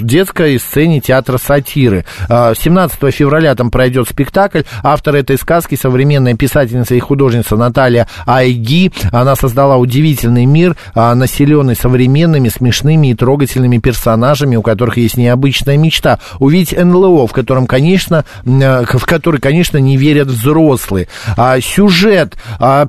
детской 0.00 0.58
сцене 0.58 1.00
театра 1.00 1.38
сатиры. 1.38 2.04
17 2.28 2.98
а, 3.02 3.10
февраля 3.10 3.54
там 3.54 3.70
пройдет 3.70 4.08
спектакль. 4.08 4.62
Автор 4.92 5.16
этой 5.16 5.38
сказки 5.38 5.74
современная 5.74 6.34
писательница 6.34 6.94
и 6.94 7.00
художница 7.00 7.56
Наталья 7.56 8.06
Айги. 8.26 8.92
Она 9.10 9.36
создала 9.36 9.78
удивительный 9.78 10.44
мир, 10.44 10.76
а, 10.94 11.14
населенный 11.14 11.74
современными, 11.74 12.50
смешными 12.50 13.06
и 13.06 13.14
трогательными 13.14 13.78
персонажами, 13.78 14.56
у 14.56 14.60
которых 14.60 14.98
есть 14.98 15.16
необычная 15.16 15.78
мечта. 15.78 16.18
Увидеть 16.40 16.78
НЛО, 16.78 17.26
в 17.26 17.32
котором, 17.32 17.66
конечно, 17.66 18.26
э, 18.44 18.84
в 18.84 19.06
который, 19.06 19.40
конечно, 19.40 19.78
не 19.78 19.96
верят 19.96 20.28
взрослые. 20.28 21.08
А 21.38 21.58
сюжет 21.62 22.36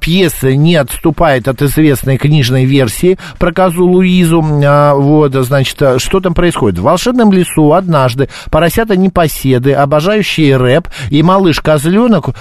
пьесы 0.02 0.58
не 0.58 0.76
отступает 0.76 1.48
от 1.48 1.62
известной 1.62 2.18
книжной 2.18 2.66
версии 2.66 3.18
про 3.40 3.54
козу 3.54 3.86
Луизу. 3.86 4.42
Вот, 4.42 5.34
значит, 5.34 5.82
что 6.00 6.20
там 6.20 6.34
происходит? 6.34 6.80
В 6.80 6.84
волшебном 6.84 7.32
лесу 7.32 7.72
однажды 7.72 8.28
поросята 8.52 8.98
непоседы, 8.98 9.72
обожающие 9.72 10.58
рэп, 10.58 10.90
и 11.10 11.24
малыш-козленок, 11.24 11.93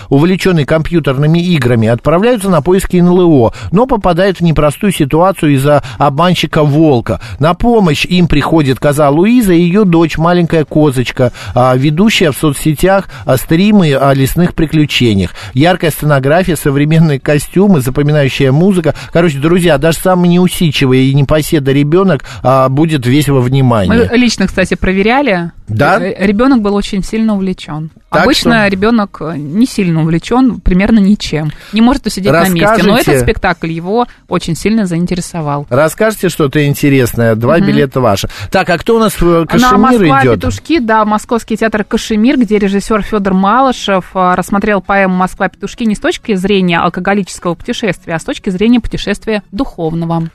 увлеченный 0.09 0.65
компьютерными 0.65 1.39
играми, 1.39 1.89
отправляются 1.89 2.49
на 2.49 2.63
поиски 2.63 2.97
НЛО, 2.97 3.53
но 3.71 3.87
попадают 3.87 4.39
в 4.39 4.43
непростую 4.43 4.93
ситуацию 4.93 5.55
из-за 5.55 5.83
обманщика 5.99 6.63
волка. 6.63 7.21
На 7.39 7.55
помощь 7.55 8.05
им 8.05 8.27
приходит 8.27 8.79
коза 8.79 9.11
Луиза 9.11 9.53
и 9.53 9.61
ее 9.61 9.85
дочь, 9.85 10.19
маленькая 10.19 10.65
козочка, 10.65 11.33
а, 11.55 11.75
ведущая 11.77 12.33
в 12.33 12.37
соцсетях 12.37 13.09
а, 13.25 13.37
стримы 13.37 13.95
о 13.95 14.13
лесных 14.15 14.55
приключениях. 14.55 15.35
Яркая 15.55 15.91
сценография, 15.91 16.57
современные 16.57 17.21
костюмы, 17.21 17.81
запоминающая 17.81 18.53
музыка. 18.53 18.95
Короче, 19.13 19.39
друзья, 19.39 19.79
даже 19.79 19.99
самый 19.99 20.29
неусидчивый 20.29 21.07
и 21.07 21.15
непоседа 21.15 21.73
ребенок 21.73 22.25
а, 22.43 22.69
будет 22.69 23.07
весь 23.07 23.29
во 23.29 23.41
внимании. 23.41 24.09
Мы 24.11 24.17
лично, 24.17 24.47
кстати, 24.47 24.75
проверяли. 24.75 25.53
Да? 25.69 25.99
Э, 26.01 26.27
ребенок 26.27 26.61
был 26.61 26.75
очень 26.75 27.03
сильно 27.03 27.35
увлечен. 27.35 27.91
Так 28.11 28.25
Обычно 28.25 28.61
что... 28.61 28.69
ребенок 28.69 29.19
э, 29.21 29.32
не 29.37 29.67
сильно 29.67 30.03
увлечен, 30.03 30.61
примерно 30.61 30.99
ничем. 30.99 31.51
Не 31.73 31.81
может 31.81 32.07
усидеть 32.07 32.33
Расскажите... 32.33 32.67
на 32.67 32.71
месте. 32.73 32.87
Но 32.87 32.99
этот 32.99 33.21
спектакль 33.21 33.71
его 33.71 34.07
очень 34.29 34.55
сильно 34.55 34.87
заинтересовал. 34.87 35.67
Расскажите 35.69 36.29
что-то 36.29 36.67
интересное. 36.67 37.35
Два 37.35 37.57
угу. 37.57 37.65
билета 37.65 38.01
ваши. 38.01 38.29
Так, 38.51 38.69
а 38.71 38.79
кто 38.79 38.97
у 38.97 38.99
нас 38.99 39.21
в 39.21 39.47
Кашемир 39.47 39.73
На 39.73 39.79
Москва 39.79 40.23
идет? 40.23 40.35
Петушки, 40.37 40.79
да, 40.79 41.05
Московский 41.05 41.57
театр 41.57 41.85
Кашемир, 41.85 42.39
где 42.39 42.59
режиссер 42.59 43.03
Федор 43.03 43.35
Малышев 43.35 44.11
э, 44.15 44.35
рассмотрел 44.35 44.81
поэму 44.81 45.15
Москва 45.15 45.49
Петушки 45.49 45.85
не 45.85 45.95
с 45.95 46.01
точки 46.01 46.35
зрения 46.35 46.79
алкоголического 46.79 47.55
путешествия, 47.55 48.15
а 48.15 48.19
с 48.19 48.25
точки 48.25 48.51
зрения 48.51 48.81
путешествия 48.81 49.43
духовного. 49.53 50.29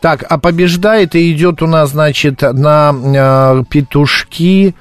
Так, 0.00 0.24
а 0.28 0.38
побеждает 0.38 1.14
и 1.14 1.32
идет 1.32 1.62
у 1.62 1.66
нас, 1.66 1.90
значит, 1.90 2.42
на 2.42 2.92
э, 2.92 3.64
петушки 3.68 4.74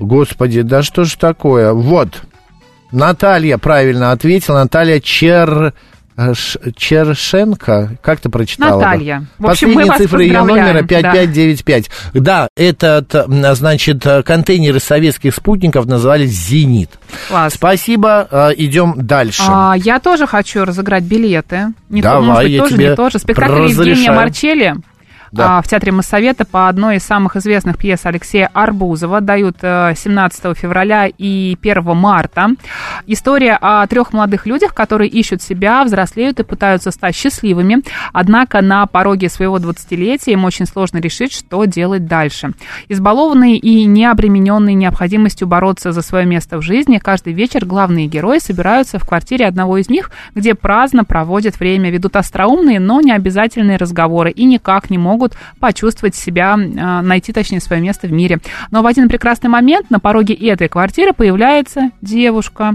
Господи, 0.00 0.62
да 0.62 0.82
что 0.82 1.04
ж 1.04 1.14
такое? 1.16 1.72
Вот. 1.74 2.22
Наталья 2.92 3.58
правильно 3.58 4.12
ответила. 4.12 4.58
Наталья 4.58 5.00
Чер... 5.00 5.74
Чершенко, 6.76 7.96
как 8.02 8.20
ты 8.20 8.28
прочитала? 8.28 8.78
Наталья. 8.78 9.24
В 9.38 9.46
общем, 9.46 9.68
Последние 9.68 9.98
цифры 9.98 10.24
ее 10.24 10.42
номера 10.42 10.82
5595. 10.82 11.90
Да. 12.12 12.20
да, 12.20 12.48
этот, 12.56 13.14
значит, 13.56 14.04
контейнеры 14.26 14.80
советских 14.80 15.34
спутников 15.34 15.86
назывались 15.86 16.30
«Зенит». 16.30 16.90
Класс. 17.28 17.54
Спасибо, 17.54 18.28
а, 18.30 18.50
идем 18.50 18.94
дальше. 18.98 19.42
А, 19.46 19.74
я 19.78 19.98
тоже 19.98 20.26
хочу 20.26 20.64
разыграть 20.64 21.04
билеты. 21.04 21.68
Не 21.88 22.02
Давай, 22.02 22.20
то, 22.20 22.26
может 22.26 22.42
быть, 22.42 22.52
я 22.52 22.58
тоже, 22.60 22.74
тебе 22.74 22.88
не 22.88 22.96
тоже. 22.96 23.18
Спектакль 23.18 23.52
разрешаю. 23.52 23.88
Евгения 23.88 24.12
Марчелли 24.12 24.74
да. 25.32 25.58
А, 25.58 25.62
в 25.62 25.68
Театре 25.68 25.92
Моссовета 25.92 26.44
по 26.44 26.68
одной 26.68 26.96
из 26.96 27.04
самых 27.04 27.36
известных 27.36 27.78
пьес 27.78 28.00
Алексея 28.04 28.50
Арбузова. 28.52 29.20
Дают 29.20 29.58
17 29.60 30.40
э, 30.44 30.54
февраля 30.54 31.06
и 31.06 31.56
1 31.60 31.96
марта. 31.96 32.48
История 33.06 33.56
о 33.60 33.86
трех 33.86 34.12
молодых 34.12 34.46
людях, 34.46 34.74
которые 34.74 35.08
ищут 35.08 35.40
себя, 35.42 35.84
взрослеют 35.84 36.40
и 36.40 36.44
пытаются 36.44 36.90
стать 36.90 37.14
счастливыми. 37.14 37.82
Однако 38.12 38.60
на 38.60 38.86
пороге 38.86 39.28
своего 39.28 39.58
20-летия 39.58 40.32
им 40.32 40.44
очень 40.44 40.66
сложно 40.66 40.98
решить, 40.98 41.32
что 41.32 41.64
делать 41.64 42.06
дальше. 42.06 42.52
Избалованные 42.88 43.56
и 43.56 43.84
не 43.84 44.06
обремененные 44.06 44.74
необходимостью 44.74 45.46
бороться 45.46 45.92
за 45.92 46.02
свое 46.02 46.26
место 46.26 46.58
в 46.58 46.62
жизни, 46.62 46.98
каждый 46.98 47.32
вечер 47.34 47.64
главные 47.64 48.06
герои 48.06 48.38
собираются 48.38 48.98
в 48.98 49.06
квартире 49.06 49.46
одного 49.46 49.78
из 49.78 49.88
них, 49.88 50.10
где 50.34 50.54
праздно 50.54 51.04
проводят 51.04 51.60
время, 51.60 51.90
ведут 51.90 52.16
остроумные, 52.16 52.80
но 52.80 53.00
не 53.00 53.12
обязательные 53.12 53.76
разговоры 53.76 54.30
и 54.30 54.44
никак 54.44 54.90
не 54.90 54.98
могут 54.98 55.19
могут 55.20 55.36
почувствовать 55.58 56.14
себя, 56.14 56.54
а, 56.54 57.02
найти, 57.02 57.32
точнее, 57.32 57.60
свое 57.60 57.82
место 57.82 58.06
в 58.06 58.12
мире. 58.12 58.38
Но 58.70 58.82
в 58.82 58.86
один 58.86 59.08
прекрасный 59.08 59.50
момент 59.50 59.90
на 59.90 60.00
пороге 60.00 60.34
этой 60.34 60.68
квартиры 60.68 61.12
появляется 61.12 61.90
девушка, 62.00 62.74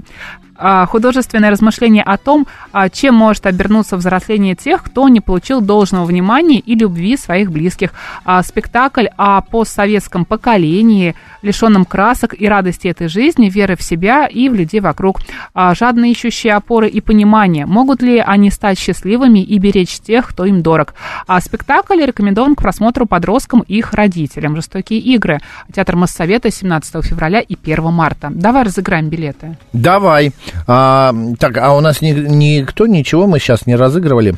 художественное 0.58 1.50
размышление 1.50 2.04
о 2.04 2.18
том, 2.18 2.48
а, 2.72 2.90
чем 2.90 3.16
может 3.16 3.46
обернуться 3.46 3.98
взросление 3.98 4.56
тех, 4.56 4.84
кто 4.84 5.10
не 5.10 5.22
получил 5.22 5.62
должного 5.62 6.06
внимания 6.06 6.60
и 6.60 6.76
любви 6.76 7.18
своих 7.18 7.52
близких. 7.52 7.94
А, 8.24 8.42
спектакль 8.44 9.08
о 9.18 9.42
постсоветском 9.42 10.26
поколении, 10.26 11.16
лишенном 11.42 11.86
красок 11.86 12.40
и 12.40 12.48
радости 12.48 12.88
этой 12.88 13.08
жизни, 13.08 13.50
веры 13.50 13.76
в 13.76 13.82
себя 13.82 14.28
и 14.28 14.50
в 14.50 14.54
людей 14.54 14.80
вокруг. 14.80 15.22
Жадно 15.54 16.10
ищущие 16.12 16.54
опоры 16.54 16.88
и 16.88 17.02
понимания, 17.02 17.66
могут 17.66 18.02
ли 18.02 18.20
они 18.20 18.50
стать 18.50 18.80
счастливыми 18.80 19.40
и 19.40 19.58
беречь 19.60 20.00
тех, 20.00 20.28
кто 20.28 20.46
им 20.46 20.62
дорог. 20.62 20.96
А 21.28 21.40
спектакль 21.42 22.04
рекомендован 22.04 22.56
к 22.56 22.62
просмотру 22.62 23.06
подросткам 23.06 23.64
и 23.68 23.78
их 23.78 23.94
родителям. 23.94 24.56
«Жестокие 24.56 25.00
игры». 25.00 25.40
Театр 25.74 25.96
Моссовета 25.96 26.52
17 26.52 27.06
февраля 27.06 27.40
и 27.40 27.56
1 27.62 27.92
марта. 27.92 28.30
Давай 28.32 28.64
разыграем 28.64 29.10
билеты. 29.10 29.58
Давай. 29.74 30.32
А, 30.68 31.14
так, 31.40 31.58
а 31.58 31.74
у 31.74 31.82
нас 31.82 32.02
ни, 32.02 32.12
никто 32.12 32.88
ничего 32.88 33.28
мы 33.28 33.40
сейчас 33.40 33.66
не 33.66 33.76
разыгрывали? 33.76 34.36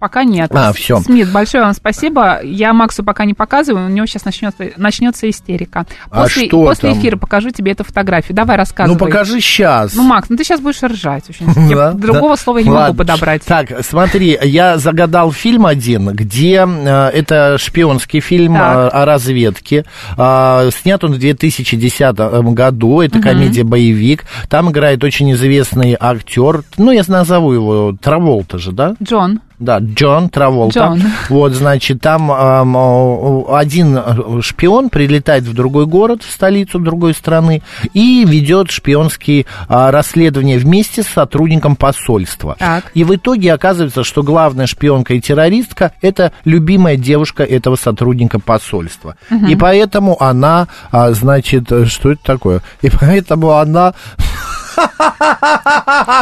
Пока 0.00 0.24
нет. 0.24 0.50
А, 0.54 0.72
всё. 0.72 0.98
Смит, 1.00 1.30
большое 1.30 1.62
вам 1.62 1.74
спасибо. 1.74 2.40
Я 2.42 2.72
Максу 2.72 3.04
пока 3.04 3.26
не 3.26 3.34
показываю, 3.34 3.84
у 3.86 3.88
него 3.90 4.06
сейчас 4.06 4.24
начнется, 4.24 4.70
начнется 4.78 5.28
истерика. 5.28 5.84
А 6.10 6.22
После, 6.22 6.46
что 6.48 6.64
после 6.64 6.90
там? 6.90 6.98
эфира 6.98 7.16
покажу 7.18 7.50
тебе 7.50 7.72
эту 7.72 7.84
фотографию. 7.84 8.34
Давай 8.34 8.56
рассказывай. 8.56 8.94
Ну, 8.94 8.98
покажи 8.98 9.40
сейчас. 9.40 9.94
Ну, 9.94 10.02
Макс, 10.02 10.30
ну 10.30 10.38
ты 10.38 10.44
сейчас 10.44 10.60
будешь 10.60 10.82
ржать 10.82 11.24
очень. 11.28 11.46
Да, 11.70 11.92
другого 11.94 12.36
да. 12.36 12.42
слова 12.42 12.58
я 12.58 12.64
не 12.64 12.70
могу 12.70 12.80
Ладно. 12.80 12.96
подобрать. 12.96 13.44
Так, 13.44 13.68
смотри, 13.84 14.38
я 14.42 14.78
загадал 14.78 15.32
фильм 15.32 15.66
один, 15.66 16.08
где 16.14 16.66
э, 16.66 17.08
это 17.10 17.58
шпионский 17.58 18.20
фильм 18.20 18.54
Так. 18.54 18.76
э, 18.76 18.96
о 18.96 19.04
разведке. 19.04 19.84
Э, 20.16 20.70
снят 20.80 21.04
он 21.04 21.12
в 21.12 21.18
2010 21.18 22.16
году. 22.54 23.02
Это 23.02 23.20
комедия-боевик. 23.20 24.24
Там 24.48 24.70
играет 24.70 25.04
очень 25.04 25.30
известный 25.32 25.94
актер. 26.00 26.62
Ну, 26.78 26.90
я 26.90 27.02
назову 27.06 27.52
его 27.52 27.94
Траволта 28.00 28.56
же, 28.58 28.72
да? 28.72 28.94
Джон. 29.02 29.40
Да, 29.60 29.78
Джон 29.78 30.30
Траволта. 30.30 30.80
Джон. 30.80 31.02
Вот, 31.28 31.52
значит, 31.52 32.00
там 32.00 32.30
о, 32.30 33.54
один 33.54 33.94
э, 33.94 34.40
шпион 34.40 34.88
прилетает 34.88 35.44
в 35.44 35.52
другой 35.52 35.84
город, 35.84 36.22
в 36.22 36.30
столицу 36.32 36.78
другой 36.78 37.12
страны, 37.12 37.62
и 37.92 38.24
ведет 38.24 38.70
шпионские 38.70 39.44
а, 39.68 39.90
расследования 39.90 40.56
вместе 40.56 41.02
с 41.02 41.08
сотрудником 41.08 41.76
посольства. 41.76 42.56
Так. 42.58 42.90
И 42.94 43.04
в 43.04 43.14
итоге 43.14 43.52
оказывается, 43.52 44.02
что 44.02 44.22
главная 44.22 44.66
шпионка 44.66 45.12
и 45.12 45.20
террористка– 45.20 45.92
это 46.00 46.32
любимая 46.46 46.96
девушка 46.96 47.44
этого 47.44 47.76
сотрудника 47.76 48.40
посольства. 48.40 49.16
И 49.46 49.56
поэтому 49.56 50.20
она, 50.22 50.68
а, 50.90 51.12
значит, 51.12 51.70
э, 51.70 51.84
что 51.84 52.12
это 52.12 52.22
такое? 52.24 52.62
И 52.80 52.88
поэтому 52.88 53.52
она 53.52 53.92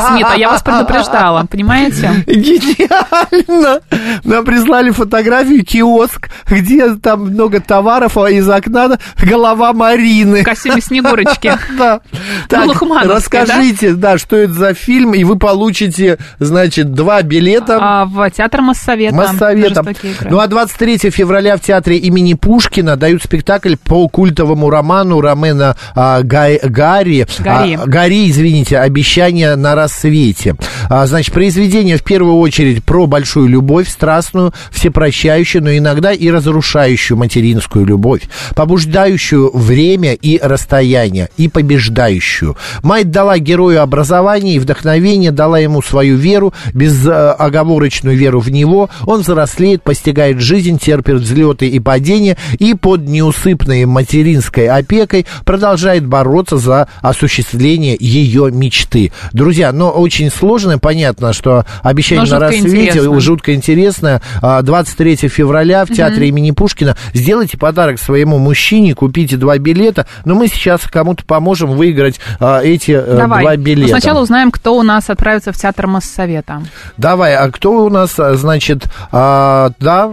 Смит, 0.08 0.26
а 0.28 0.36
я 0.36 0.50
вас 0.50 0.62
предупреждала, 0.62 1.44
понимаете? 1.44 2.24
Гениально! 2.26 3.80
Нам 4.24 4.44
прислали 4.44 4.90
фотографию, 4.90 5.64
киоск, 5.64 6.28
где 6.48 6.94
там 6.96 7.26
много 7.26 7.60
товаров, 7.60 8.16
а 8.16 8.30
из 8.30 8.48
окна 8.48 8.98
голова 9.22 9.72
Марины. 9.72 10.42
В 10.42 10.44
костюме 10.44 10.80
Снегурочки. 10.80 11.52
Да. 11.78 12.00
Так, 12.48 12.66
расскажите, 13.04 13.92
да? 13.92 14.18
что 14.18 14.36
это 14.36 14.52
за 14.52 14.74
фильм, 14.74 15.14
и 15.14 15.22
вы 15.22 15.38
получите, 15.38 16.18
значит, 16.38 16.92
два 16.92 17.22
билета. 17.22 17.78
А, 17.80 18.04
в 18.04 18.28
театр 18.30 18.62
Моссовета. 18.62 19.14
Моссоветом. 19.14 19.84
«Жестокие 19.86 20.12
игры». 20.12 20.30
Ну 20.30 20.38
а 20.40 20.46
23 20.46 21.10
февраля 21.10 21.56
в 21.56 21.60
театре 21.60 21.98
имени 21.98 22.34
Пушкина 22.34 22.96
дают 22.96 23.22
спектакль 23.22 23.76
по 23.76 24.08
культовому 24.08 24.70
роману 24.70 25.20
Ромена 25.20 25.76
а, 25.94 26.22
Гай- 26.22 26.58
Гарри. 26.62 27.26
Гарри. 27.38 27.78
А, 27.80 27.86
Гарри, 27.86 28.30
извините, 28.30 28.47
«Обещание 28.80 29.56
на 29.56 29.74
рассвете». 29.74 30.56
А, 30.88 31.06
значит, 31.06 31.32
произведение 31.34 31.96
в 31.96 32.04
первую 32.04 32.36
очередь 32.36 32.84
про 32.84 33.06
большую 33.06 33.48
любовь, 33.48 33.88
страстную, 33.88 34.52
всепрощающую, 34.70 35.62
но 35.62 35.76
иногда 35.76 36.12
и 36.12 36.30
разрушающую 36.30 37.16
материнскую 37.16 37.84
любовь, 37.84 38.22
побуждающую 38.54 39.50
время 39.56 40.14
и 40.14 40.38
расстояние, 40.42 41.28
и 41.36 41.48
побеждающую. 41.48 42.56
Мать 42.82 43.10
дала 43.10 43.38
герою 43.38 43.82
образование 43.82 44.54
и 44.54 44.58
вдохновение, 44.58 45.30
дала 45.30 45.58
ему 45.58 45.82
свою 45.82 46.16
веру, 46.16 46.54
безоговорочную 46.72 48.16
веру 48.16 48.40
в 48.40 48.50
него. 48.50 48.88
Он 49.04 49.20
взрослеет, 49.20 49.82
постигает 49.82 50.40
жизнь, 50.40 50.78
терпит 50.78 51.16
взлеты 51.16 51.68
и 51.68 51.78
падения, 51.80 52.36
и 52.58 52.74
под 52.74 53.08
неусыпной 53.08 53.84
материнской 53.84 54.68
опекой 54.68 55.26
продолжает 55.44 56.06
бороться 56.06 56.56
за 56.56 56.88
осуществление 57.00 57.96
ее 57.98 58.37
мечты. 58.46 59.12
Друзья, 59.32 59.72
но 59.72 59.90
очень 59.90 60.30
сложно, 60.30 60.78
понятно, 60.78 61.32
что 61.32 61.64
обещание 61.82 62.24
Но 62.24 62.38
на 62.38 62.40
рассвете 62.40 62.88
интересно. 62.88 63.20
жутко 63.20 63.54
интересно. 63.54 64.22
А, 64.40 64.62
23 64.62 65.16
февраля 65.28 65.84
в 65.84 65.88
театре 65.88 66.28
имени 66.28 66.52
Пушкина. 66.52 66.96
Сделайте 67.12 67.58
подарок 67.58 67.98
своему 67.98 68.38
мужчине, 68.38 68.94
купите 68.94 69.36
два 69.36 69.58
билета. 69.58 70.06
Но 70.24 70.34
мы 70.34 70.48
сейчас 70.48 70.82
кому-то 70.82 71.24
поможем 71.24 71.70
выиграть 71.70 72.20
а, 72.40 72.60
эти 72.62 72.92
э, 72.92 73.16
Давай. 73.16 73.42
два 73.42 73.56
билета. 73.56 73.90
сначала 73.98 74.22
узнаем, 74.22 74.50
кто 74.50 74.76
у 74.76 74.82
нас 74.82 75.10
отправится 75.10 75.52
в 75.52 75.56
театр 75.56 75.86
Моссовета. 75.86 76.62
Давай, 76.96 77.34
а 77.34 77.50
кто 77.50 77.84
у 77.84 77.90
нас, 77.90 78.18
а, 78.18 78.34
значит, 78.34 78.84
а, 79.12 79.70
да, 79.80 80.10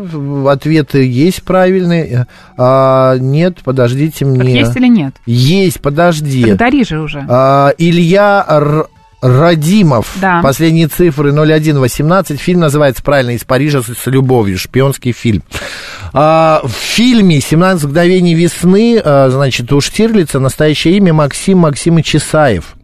ответы 0.48 1.06
есть 1.08 1.44
правильные, 1.44 2.28
а, 2.58 3.18
нет, 3.18 3.60
подождите 3.64 4.26
Так 4.26 4.36
мне. 4.36 4.60
есть 4.60 4.76
или 4.76 4.88
нет? 4.88 5.16
Есть, 5.26 5.82
подожди. 5.82 6.46
Так 6.46 6.58
дари 6.58 6.84
же 6.84 7.00
уже. 7.00 7.26
А, 7.28 7.72
Илья 8.06 8.46
Р- 8.48 8.88
Радимов. 9.22 10.14
Да. 10.22 10.40
Последние 10.44 10.88
цифры 10.88 11.32
0118. 11.32 12.40
Фильм 12.40 12.60
называется 12.60 13.02
правильно 13.02 13.32
«Из 13.32 13.44
Парижа 13.44 13.82
с, 13.82 14.06
любовью». 14.06 14.60
Шпионский 14.60 15.12
фильм. 15.12 15.42
А, 16.14 16.62
в 16.64 16.70
фильме 16.70 17.40
«17 17.40 17.88
мгновений 17.88 18.36
весны», 18.36 19.02
а, 19.04 19.30
значит, 19.32 19.74
у 19.74 19.82
Штирлица 19.82 20.40
настоящее 20.40 20.98
имя 20.98 21.14
Максим 21.14 21.60
Максимович 21.60 22.18
Исаев. 22.18 22.75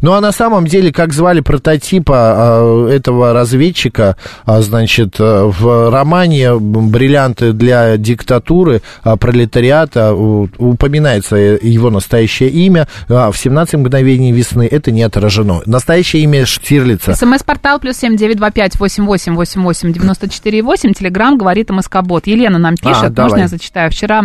Ну, 0.00 0.12
а 0.12 0.20
на 0.20 0.32
самом 0.32 0.66
деле, 0.66 0.92
как 0.92 1.12
звали 1.12 1.40
прототипа 1.40 2.14
а, 2.16 2.88
этого 2.88 3.32
разведчика, 3.32 4.16
а, 4.44 4.60
значит, 4.62 5.16
а, 5.18 5.46
в 5.46 5.90
романе 5.90 6.56
«Бриллианты 6.58 7.52
для 7.52 7.96
диктатуры» 7.96 8.82
а, 9.02 9.16
пролетариата 9.16 10.14
упоминается 10.14 11.36
его 11.36 11.90
настоящее 11.90 12.50
имя, 12.50 12.88
в 13.08 13.12
«17 13.12 13.76
мгновений 13.76 14.32
весны» 14.32 14.68
это 14.70 14.90
не 14.90 15.02
отражено. 15.02 15.62
Настоящее 15.66 16.22
имя 16.22 16.46
Штирлица. 16.46 17.14
СМС-портал 17.14 17.78
плюс 17.78 17.96
семь 17.96 18.16
девять 18.16 18.36
два 18.36 18.50
пять 18.50 18.78
восемь 18.78 19.04
восемь 19.04 19.34
восемь 19.34 19.62
восемь 19.62 19.92
девяносто 19.92 20.28
четыре 20.28 20.62
восемь. 20.62 20.92
Телеграмм 20.92 21.38
говорит 21.38 21.70
МСК-бот. 21.70 22.26
Елена 22.26 22.58
нам 22.58 22.76
пишет. 22.76 23.04
А, 23.04 23.10
давай. 23.10 23.30
Можно 23.30 23.42
я 23.42 23.48
зачитаю? 23.48 23.90
Вчера... 23.90 24.24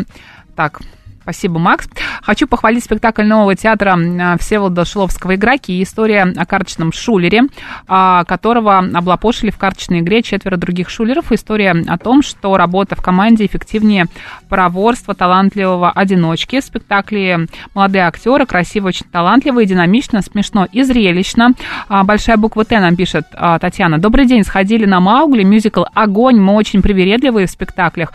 Так, 0.55 0.81
Спасибо, 1.23 1.57
Макс. 1.57 1.87
Хочу 2.21 2.47
похвалить 2.47 2.83
спектакль 2.83 3.23
нового 3.23 3.55
театра 3.55 3.97
Всеволода 4.41 4.83
Шиловского 4.83 5.35
«Игроки» 5.35 5.79
и 5.79 5.83
история 5.83 6.23
о 6.35 6.45
карточном 6.45 6.91
шулере, 6.91 7.43
а, 7.87 8.25
которого 8.25 8.79
облапошили 8.79 9.49
в 9.49 9.57
карточной 9.57 10.01
игре 10.01 10.21
четверо 10.21 10.57
других 10.57 10.89
шулеров. 10.89 11.31
История 11.31 11.75
о 11.87 11.97
том, 11.97 12.23
что 12.23 12.57
работа 12.57 12.97
в 12.97 13.01
команде 13.01 13.45
эффективнее 13.45 14.07
проворства 14.49 15.15
талантливого 15.15 15.91
одиночки. 15.91 16.59
В 16.59 16.65
спектакле 16.65 17.47
молодые 17.73 18.05
актеры, 18.05 18.45
красиво, 18.45 18.89
очень 18.89 19.05
талантливые, 19.09 19.65
динамично, 19.65 20.21
смешно 20.21 20.67
и 20.73 20.83
зрелищно. 20.83 21.51
А, 21.87 22.03
Большая 22.03 22.35
буква 22.35 22.65
Т 22.65 22.81
нам 22.81 22.97
пишет 22.97 23.27
а, 23.31 23.59
Татьяна. 23.59 23.97
Добрый 23.97 24.25
день, 24.25 24.43
сходили 24.43 24.85
на 24.85 24.99
Маугли, 24.99 25.43
мюзикл 25.43 25.85
«Огонь». 25.93 26.37
Мы 26.37 26.53
очень 26.53 26.81
привередливые 26.81 27.47
в 27.47 27.49
спектаклях. 27.49 28.11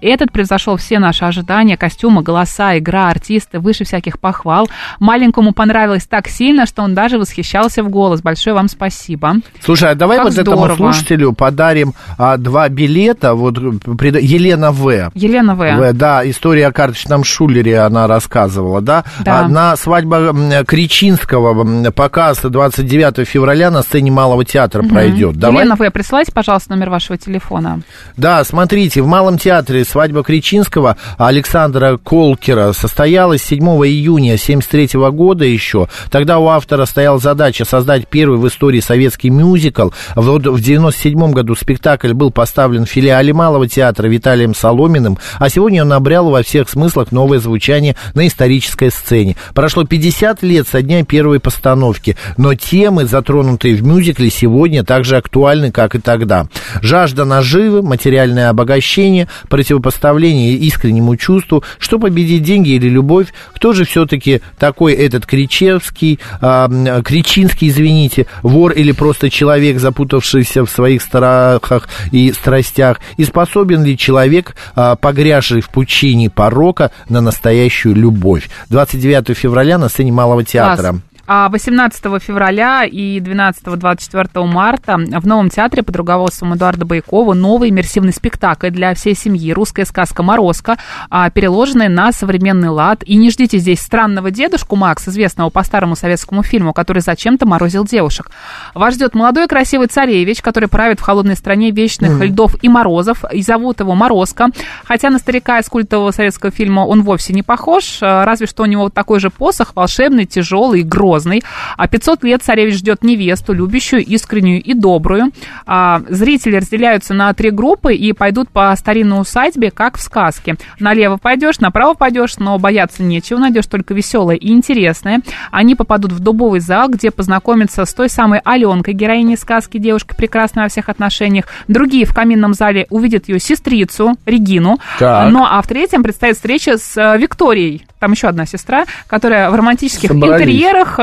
Этот 0.00 0.30
превзошел 0.30 0.76
все 0.76 1.00
наши 1.00 1.24
ожидания. 1.24 1.76
Костюмы, 1.76 2.22
голоса, 2.22 2.51
игра, 2.78 3.08
артисты, 3.10 3.58
выше 3.58 3.84
всяких 3.84 4.18
похвал. 4.18 4.68
Маленькому 5.00 5.52
понравилось 5.52 6.04
так 6.06 6.28
сильно, 6.28 6.66
что 6.66 6.82
он 6.82 6.94
даже 6.94 7.18
восхищался 7.18 7.82
в 7.82 7.88
голос. 7.88 8.20
Большое 8.22 8.54
вам 8.54 8.68
спасибо. 8.68 9.36
Слушай, 9.64 9.90
а 9.90 9.94
давай 9.94 10.18
Как 10.18 10.26
вот 10.26 10.38
этому 10.38 10.56
здорово. 10.58 10.76
слушателю 10.76 11.32
подарим 11.32 11.94
а, 12.18 12.36
два 12.36 12.68
билета. 12.68 13.34
Вот 13.34 13.58
пред- 13.98 14.22
Елена 14.22 14.70
В. 14.72 15.10
Елена 15.14 15.54
В. 15.54 15.58
В, 15.76 15.92
да, 15.92 16.28
история 16.28 16.66
о 16.68 16.72
карточном 16.72 17.24
шулере 17.24 17.80
она 17.80 18.06
рассказывала, 18.06 18.80
да? 18.80 19.04
Да. 19.20 19.40
А 19.40 19.48
на 19.48 19.76
свадьба 19.76 20.64
Кричинского 20.66 21.90
показ 21.92 22.40
29 22.42 23.26
февраля 23.26 23.70
на 23.70 23.82
сцене 23.82 24.10
Малого 24.10 24.44
театра 24.44 24.82
пройдет. 24.82 25.36
Давай. 25.36 25.62
Елена 25.64 25.76
В. 25.76 25.90
Присылайте, 25.90 26.32
пожалуйста, 26.32 26.70
номер 26.74 26.90
вашего 26.90 27.16
телефона. 27.18 27.80
Да, 28.16 28.42
смотрите, 28.44 29.00
в 29.02 29.06
Малом 29.06 29.38
театре 29.38 29.84
свадьба 29.84 30.22
Кричинского 30.22 30.96
Александра 31.18 31.96
Колкера 32.42 32.72
состоялась 32.72 33.40
7 33.44 33.64
июня 33.86 34.36
73 34.36 34.98
года 35.10 35.44
еще. 35.44 35.86
Тогда 36.10 36.40
у 36.40 36.48
автора 36.48 36.86
стояла 36.86 37.20
задача 37.20 37.64
создать 37.64 38.08
первый 38.08 38.38
в 38.38 38.48
истории 38.48 38.80
советский 38.80 39.30
мюзикл. 39.30 39.90
В 40.16 40.60
97 40.60 41.30
году 41.30 41.54
спектакль 41.54 42.12
был 42.12 42.32
поставлен 42.32 42.84
в 42.84 42.88
филиале 42.88 43.32
Малого 43.32 43.68
театра 43.68 44.08
Виталием 44.08 44.56
Соломиным, 44.56 45.18
а 45.38 45.48
сегодня 45.48 45.82
он 45.82 45.92
обрел 45.92 46.30
во 46.30 46.42
всех 46.42 46.68
смыслах 46.68 47.12
новое 47.12 47.38
звучание 47.38 47.94
на 48.14 48.26
исторической 48.26 48.90
сцене. 48.90 49.36
Прошло 49.54 49.84
50 49.84 50.42
лет 50.42 50.66
со 50.66 50.82
дня 50.82 51.04
первой 51.04 51.38
постановки, 51.38 52.16
но 52.38 52.54
темы, 52.54 53.04
затронутые 53.04 53.76
в 53.76 53.84
мюзикле, 53.84 54.30
сегодня 54.30 54.82
так 54.82 55.04
же 55.04 55.16
актуальны, 55.16 55.70
как 55.70 55.94
и 55.94 56.00
тогда. 56.00 56.48
Жажда 56.80 57.24
наживы, 57.24 57.82
материальное 57.82 58.48
обогащение, 58.48 59.28
противопоставление 59.48 60.54
искреннему 60.54 61.16
чувству, 61.16 61.62
что 61.78 62.00
победит 62.32 62.42
деньги 62.42 62.70
или 62.70 62.88
любовь, 62.88 63.32
кто 63.54 63.72
же 63.72 63.84
все-таки 63.84 64.40
такой 64.58 64.94
этот 64.94 65.26
Кричевский, 65.26 66.18
а, 66.40 66.68
Кричинский, 67.02 67.68
извините, 67.68 68.26
вор 68.42 68.72
или 68.72 68.92
просто 68.92 69.30
человек, 69.30 69.78
запутавшийся 69.78 70.64
в 70.64 70.70
своих 70.70 71.02
страхах 71.02 71.88
и 72.10 72.32
страстях, 72.32 73.00
и 73.16 73.24
способен 73.24 73.84
ли 73.84 73.96
человек, 73.96 74.56
а, 74.74 74.96
погрязший 74.96 75.60
в 75.60 75.68
пучине 75.68 76.30
порока, 76.30 76.90
на 77.08 77.20
настоящую 77.20 77.94
любовь. 77.94 78.48
29 78.70 79.36
февраля 79.36 79.78
на 79.78 79.88
сцене 79.88 80.12
Малого 80.12 80.44
театра. 80.44 80.90
Класс. 80.90 81.11
А 81.26 81.48
18 81.48 82.20
февраля 82.20 82.84
и 82.84 83.20
12-24 83.20 84.44
марта 84.44 84.96
в 84.96 85.26
Новом 85.26 85.50
театре 85.50 85.84
под 85.84 85.94
руководством 85.94 86.54
Эдуарда 86.54 86.84
Байкова 86.84 87.34
новый 87.34 87.70
иммерсивный 87.70 88.12
спектакль 88.12 88.70
для 88.70 88.92
всей 88.94 89.14
семьи 89.14 89.52
«Русская 89.52 89.84
сказка 89.84 90.24
Морозко», 90.24 90.78
а, 91.10 91.30
переложенный 91.30 91.88
на 91.88 92.10
современный 92.12 92.70
лад. 92.70 93.04
И 93.04 93.14
не 93.14 93.30
ждите 93.30 93.58
здесь 93.58 93.80
странного 93.80 94.32
дедушку 94.32 94.74
Макс, 94.74 95.06
известного 95.06 95.50
по 95.50 95.62
старому 95.62 95.94
советскому 95.94 96.42
фильму, 96.42 96.72
который 96.72 97.02
зачем-то 97.02 97.46
морозил 97.46 97.84
девушек. 97.84 98.30
Вас 98.74 98.94
ждет 98.94 99.14
молодой 99.14 99.46
красивый 99.46 99.86
царевич, 99.86 100.42
который 100.42 100.68
правит 100.68 100.98
в 100.98 101.02
холодной 101.02 101.36
стране 101.36 101.70
вечных 101.70 102.20
mm. 102.20 102.26
льдов 102.26 102.56
и 102.62 102.68
морозов, 102.68 103.24
и 103.32 103.42
зовут 103.42 103.78
его 103.78 103.94
Морозко. 103.94 104.48
Хотя 104.84 105.10
на 105.10 105.18
старика 105.18 105.60
из 105.60 105.68
культового 105.68 106.10
советского 106.10 106.50
фильма 106.50 106.80
он 106.80 107.02
вовсе 107.02 107.32
не 107.32 107.42
похож, 107.42 107.98
а, 108.00 108.24
разве 108.24 108.48
что 108.48 108.64
у 108.64 108.66
него 108.66 108.88
такой 108.88 109.20
же 109.20 109.30
посох, 109.30 109.76
волшебный, 109.76 110.26
тяжелый 110.26 110.80
и 110.80 110.82
грозный 110.82 111.11
Грозный. 111.12 111.42
А 111.76 111.88
500 111.88 112.24
лет 112.24 112.42
царевич 112.42 112.76
ждет 112.76 113.04
невесту, 113.04 113.52
любящую, 113.52 114.04
искреннюю 114.04 114.62
и 114.62 114.72
добрую. 114.72 115.30
А, 115.66 116.00
зрители 116.08 116.56
разделяются 116.56 117.12
на 117.12 117.32
три 117.34 117.50
группы 117.50 117.94
и 117.94 118.12
пойдут 118.12 118.48
по 118.48 118.74
старинной 118.76 119.20
усадьбе, 119.20 119.70
как 119.70 119.98
в 119.98 120.00
сказке. 120.00 120.56
Налево 120.80 121.18
пойдешь, 121.18 121.60
направо 121.60 121.94
пойдешь, 121.94 122.38
но 122.38 122.58
бояться 122.58 123.02
нечего, 123.02 123.38
найдешь 123.38 123.66
только 123.66 123.92
веселое 123.92 124.36
и 124.36 124.52
интересное. 124.52 125.20
Они 125.50 125.74
попадут 125.74 126.12
в 126.12 126.20
дубовый 126.20 126.60
зал, 126.60 126.88
где 126.88 127.10
познакомятся 127.10 127.84
с 127.84 127.92
той 127.92 128.08
самой 128.08 128.40
Аленкой, 128.44 128.94
героиней 128.94 129.36
сказки, 129.36 129.78
девушка 129.78 130.14
прекрасная 130.14 130.64
во 130.64 130.68
всех 130.70 130.88
отношениях. 130.88 131.44
Другие 131.68 132.06
в 132.06 132.14
каминном 132.14 132.54
зале 132.54 132.86
увидят 132.88 133.28
ее 133.28 133.38
сестрицу 133.38 134.14
Регину. 134.24 134.78
Так. 134.98 135.30
Ну 135.30 135.44
а 135.44 135.60
в 135.60 135.66
третьем 135.66 136.02
предстоит 136.02 136.36
встреча 136.36 136.78
с 136.78 136.96
э, 136.96 137.18
Викторией, 137.18 137.84
там 138.02 138.12
еще 138.12 138.28
одна 138.28 138.46
сестра, 138.46 138.84
которая 139.06 139.50
в 139.50 139.54
романтических 139.54 140.08
Собрались. 140.10 140.42
интерьерах, 140.42 140.98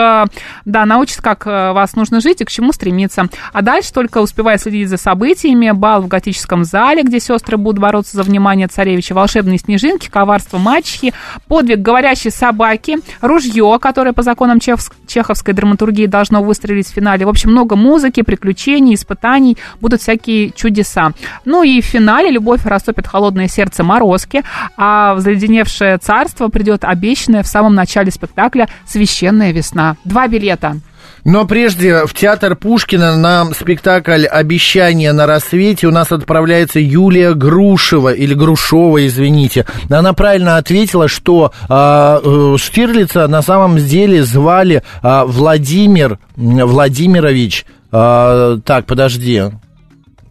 да, 0.65 0.85
научит, 0.85 1.21
как 1.21 1.47
э, 1.47 1.71
вас 1.71 1.95
нужно 1.95 2.19
жить 2.21 2.41
и 2.41 2.45
к 2.45 2.51
чему 2.51 2.71
стремиться. 2.73 3.27
А 3.53 3.61
дальше 3.61 3.93
только 3.93 4.19
успевая 4.19 4.57
следить 4.57 4.89
за 4.89 4.97
событиями, 4.97 5.71
бал 5.71 6.01
в 6.01 6.07
готическом 6.07 6.63
зале, 6.63 7.03
где 7.03 7.19
сестры 7.19 7.57
будут 7.57 7.79
бороться 7.79 8.17
за 8.17 8.23
внимание 8.23 8.67
царевича, 8.67 9.13
волшебные 9.13 9.57
снежинки, 9.57 10.09
коварство 10.09 10.57
мачехи, 10.57 11.13
подвиг 11.47 11.79
говорящей 11.79 12.31
собаки, 12.31 12.97
ружье, 13.21 13.77
которое 13.81 14.13
по 14.13 14.21
законам 14.21 14.59
чеховской 14.59 15.53
драматургии 15.53 16.05
должно 16.05 16.43
выстрелить 16.43 16.87
в 16.87 16.93
финале. 16.93 17.25
В 17.25 17.29
общем, 17.29 17.51
много 17.51 17.75
музыки, 17.75 18.21
приключений, 18.21 18.95
испытаний, 18.95 19.57
будут 19.81 20.01
всякие 20.01 20.51
чудеса. 20.51 21.11
Ну 21.45 21.63
и 21.63 21.81
в 21.81 21.85
финале 21.85 22.29
любовь 22.29 22.65
растопит 22.65 23.07
холодное 23.07 23.47
сердце 23.47 23.83
Морозки, 23.83 24.43
а 24.77 25.15
в 25.15 25.19
заледеневшее 25.19 25.97
царство 25.97 26.47
придет 26.49 26.83
обещанная 26.83 27.43
в 27.43 27.47
самом 27.47 27.75
начале 27.75 28.11
спектакля 28.11 28.67
«Священная 28.85 29.51
весна». 29.51 29.88
Два 30.03 30.27
билета. 30.27 30.79
Но 31.25 31.45
прежде 31.45 32.05
в 32.05 32.13
театр 32.13 32.55
Пушкина 32.55 33.17
на 33.17 33.45
спектакль 33.53 34.25
«Обещание 34.25 35.11
на 35.11 35.25
рассвете» 35.25 35.87
у 35.87 35.91
нас 35.91 36.11
отправляется 36.11 36.79
Юлия 36.79 37.33
Грушева, 37.33 38.13
или 38.13 38.33
Грушова, 38.33 39.05
извините. 39.05 39.65
Она 39.89 40.13
правильно 40.13 40.57
ответила, 40.57 41.07
что 41.07 41.51
э, 41.67 42.55
Штирлица 42.57 43.27
на 43.27 43.41
самом 43.41 43.77
деле 43.77 44.23
звали 44.23 44.83
э, 45.03 45.23
Владимир 45.25 46.19
Владимирович. 46.35 47.65
Э, 47.91 48.57
так, 48.63 48.85
подожди. 48.85 49.43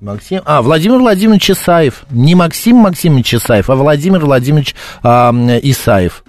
Максим, 0.01 0.42
а, 0.44 0.62
Владимир 0.62 0.99
Владимирович 0.99 1.51
Исаев. 1.51 2.05
Не 2.11 2.35
Максим 2.35 2.77
Максимович 2.77 3.35
Исаев, 3.35 3.68
а 3.68 3.75
Владимир 3.75 4.21
Владимирович 4.21 4.75
э, 5.03 5.09
Исаев. 5.62 6.25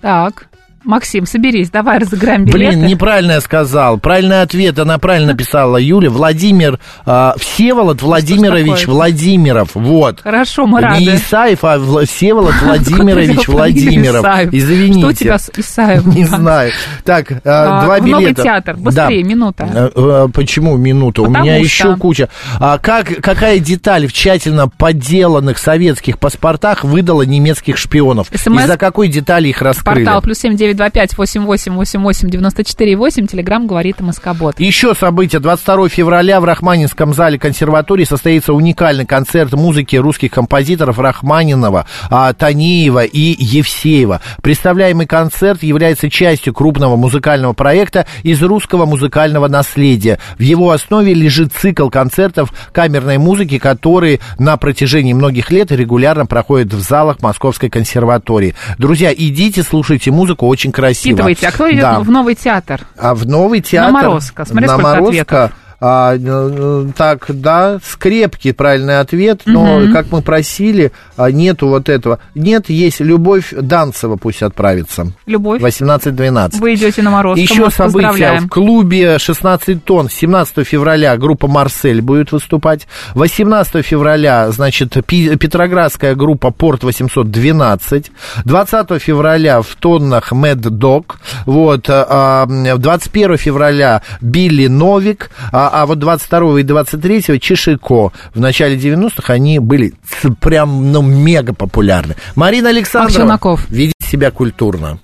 Так. 0.00 0.48
Максим, 0.86 1.26
соберись, 1.26 1.68
давай 1.70 1.98
разыграем 1.98 2.44
билеты. 2.44 2.76
Блин, 2.76 2.86
неправильно 2.86 3.32
я 3.32 3.40
сказал. 3.40 3.98
Правильный 3.98 4.42
ответ, 4.42 4.78
она 4.78 4.98
правильно 4.98 5.32
написала, 5.32 5.78
Юля. 5.78 6.10
Владимир, 6.10 6.78
э, 7.04 7.32
Всеволод 7.38 8.02
Владимирович 8.02 8.86
Владимиров, 8.86 9.70
вот. 9.74 10.20
Хорошо, 10.22 10.66
мы 10.66 10.80
рады. 10.80 11.00
Не 11.00 11.16
Исаев, 11.16 11.64
а 11.64 11.78
Всеволод 12.04 12.54
Владимирович 12.62 13.48
Владимиров. 13.48 14.24
Извините. 14.52 15.00
Что 15.00 15.08
у 15.08 15.12
тебя 15.12 15.38
с 15.38 15.50
Исаевым? 15.56 16.10
Не 16.14 16.24
знаю. 16.24 16.70
Так, 17.04 17.32
э, 17.32 17.38
два 17.42 17.98
билета. 17.98 18.20
Новый 18.20 18.34
театр, 18.34 18.76
быстрее, 18.76 19.24
минута. 19.24 19.68
Э, 19.74 19.90
э, 19.94 20.28
почему 20.32 20.76
минута? 20.76 21.22
У 21.22 21.28
меня 21.28 21.56
еще 21.56 21.96
куча. 21.96 22.28
А 22.60 22.78
как, 22.78 23.08
какая 23.20 23.58
деталь 23.58 24.06
в 24.06 24.12
тщательно 24.12 24.68
подделанных 24.68 25.58
советских 25.58 26.20
паспортах 26.20 26.84
выдала 26.84 27.22
немецких 27.22 27.76
шпионов? 27.76 28.30
Из-за 28.30 28.76
какой 28.76 29.08
детали 29.08 29.48
их 29.48 29.62
раскрыли? 29.62 30.04
Портал 30.04 30.22
плюс 30.22 30.38
семь 30.38 30.56
девять 30.56 30.75
925-8888-94-8, 30.76 33.26
телеграмм 33.26 33.66
говорит 33.66 34.00
МСК-бот. 34.00 34.60
Еще 34.60 34.94
событие. 34.94 35.40
22 35.40 35.88
февраля 35.88 36.40
в 36.40 36.44
Рахманинском 36.44 37.14
зале 37.14 37.38
консерватории 37.38 38.04
состоится 38.04 38.52
уникальный 38.52 39.06
концерт 39.06 39.52
музыки 39.52 39.96
русских 39.96 40.30
композиторов 40.30 40.98
Рахманинова, 40.98 41.86
а, 42.10 42.32
Танеева 42.32 43.04
и 43.04 43.36
Евсеева. 43.38 44.20
Представляемый 44.42 45.06
концерт 45.06 45.62
является 45.62 46.10
частью 46.10 46.54
крупного 46.54 46.96
музыкального 46.96 47.52
проекта 47.52 48.06
из 48.22 48.42
русского 48.42 48.86
музыкального 48.86 49.48
наследия. 49.48 50.18
В 50.38 50.42
его 50.42 50.70
основе 50.70 51.14
лежит 51.14 51.52
цикл 51.52 51.88
концертов 51.88 52.52
камерной 52.72 53.18
музыки, 53.18 53.58
которые 53.58 54.20
на 54.38 54.56
протяжении 54.56 55.12
многих 55.12 55.50
лет 55.50 55.72
регулярно 55.72 56.26
проходят 56.26 56.72
в 56.72 56.80
залах 56.80 57.22
Московской 57.22 57.70
консерватории. 57.70 58.54
Друзья, 58.78 59.12
идите, 59.12 59.62
слушайте 59.62 60.10
музыку, 60.10 60.46
очень 60.46 60.65
очень 60.66 60.72
красиво. 60.72 61.16
Впитывайте. 61.16 61.48
А 61.48 61.52
кто 61.52 61.70
идет 61.70 61.80
да. 61.80 62.00
в 62.00 62.10
новый 62.10 62.34
театр? 62.34 62.80
А 62.98 63.14
в 63.14 63.26
новый 63.26 63.60
театр... 63.60 63.92
На 63.92 64.02
Морозко. 64.02 64.44
Смотри, 64.44 64.66
на 64.66 64.78
Морозко. 64.78 65.08
ответов. 65.08 65.52
А, 65.78 66.14
э, 66.16 66.86
так, 66.96 67.26
да, 67.28 67.78
скрепки, 67.84 68.52
правильный 68.52 69.00
ответ, 69.00 69.42
но, 69.44 69.76
угу. 69.76 69.92
как 69.92 70.10
мы 70.10 70.22
просили, 70.22 70.92
а, 71.16 71.30
нету 71.30 71.68
вот 71.68 71.88
этого. 71.88 72.18
Нет, 72.34 72.70
есть 72.70 73.00
Любовь 73.00 73.52
Данцева, 73.52 74.16
пусть 74.16 74.42
отправится. 74.42 75.12
Любовь. 75.26 75.60
18-12. 75.60 76.58
Вы 76.58 76.74
идете 76.74 77.02
на 77.02 77.10
Морозко, 77.10 77.40
Еще 77.40 77.70
события 77.70 78.40
в 78.40 78.48
клубе 78.48 79.18
16 79.18 79.84
тонн. 79.84 80.08
17 80.08 80.66
февраля 80.66 81.16
группа 81.16 81.46
Марсель 81.46 82.00
будет 82.00 82.32
выступать. 82.32 82.86
18 83.14 83.84
февраля, 83.84 84.50
значит, 84.50 84.94
Петроградская 85.06 86.14
группа 86.14 86.50
Порт 86.50 86.84
812. 86.84 88.10
20 88.44 89.02
февраля 89.02 89.60
в 89.60 89.74
тоннах 89.76 90.32
Mad 90.32 90.62
Dog. 90.62 91.16
Вот. 91.44 91.82
21 91.84 93.32
а, 93.32 93.36
февраля 93.36 94.02
Билли 94.20 94.68
Новик. 94.68 95.30
А 95.68 95.82
а, 95.82 95.86
вот 95.86 95.98
22 95.98 96.60
и 96.60 96.62
23 96.62 97.40
Чешико. 97.40 98.12
В 98.34 98.40
начале 98.40 98.76
90-х 98.76 99.32
они 99.32 99.58
были 99.58 99.94
прям, 100.40 100.92
ну, 100.92 101.02
мега 101.02 101.52
популярны. 101.52 102.16
Марина 102.34 102.70
Александрова. 102.70 103.18
Аксенаков. 103.18 103.66
Ведите 103.68 103.94
себя 104.06 104.30
культурно. 104.30 104.98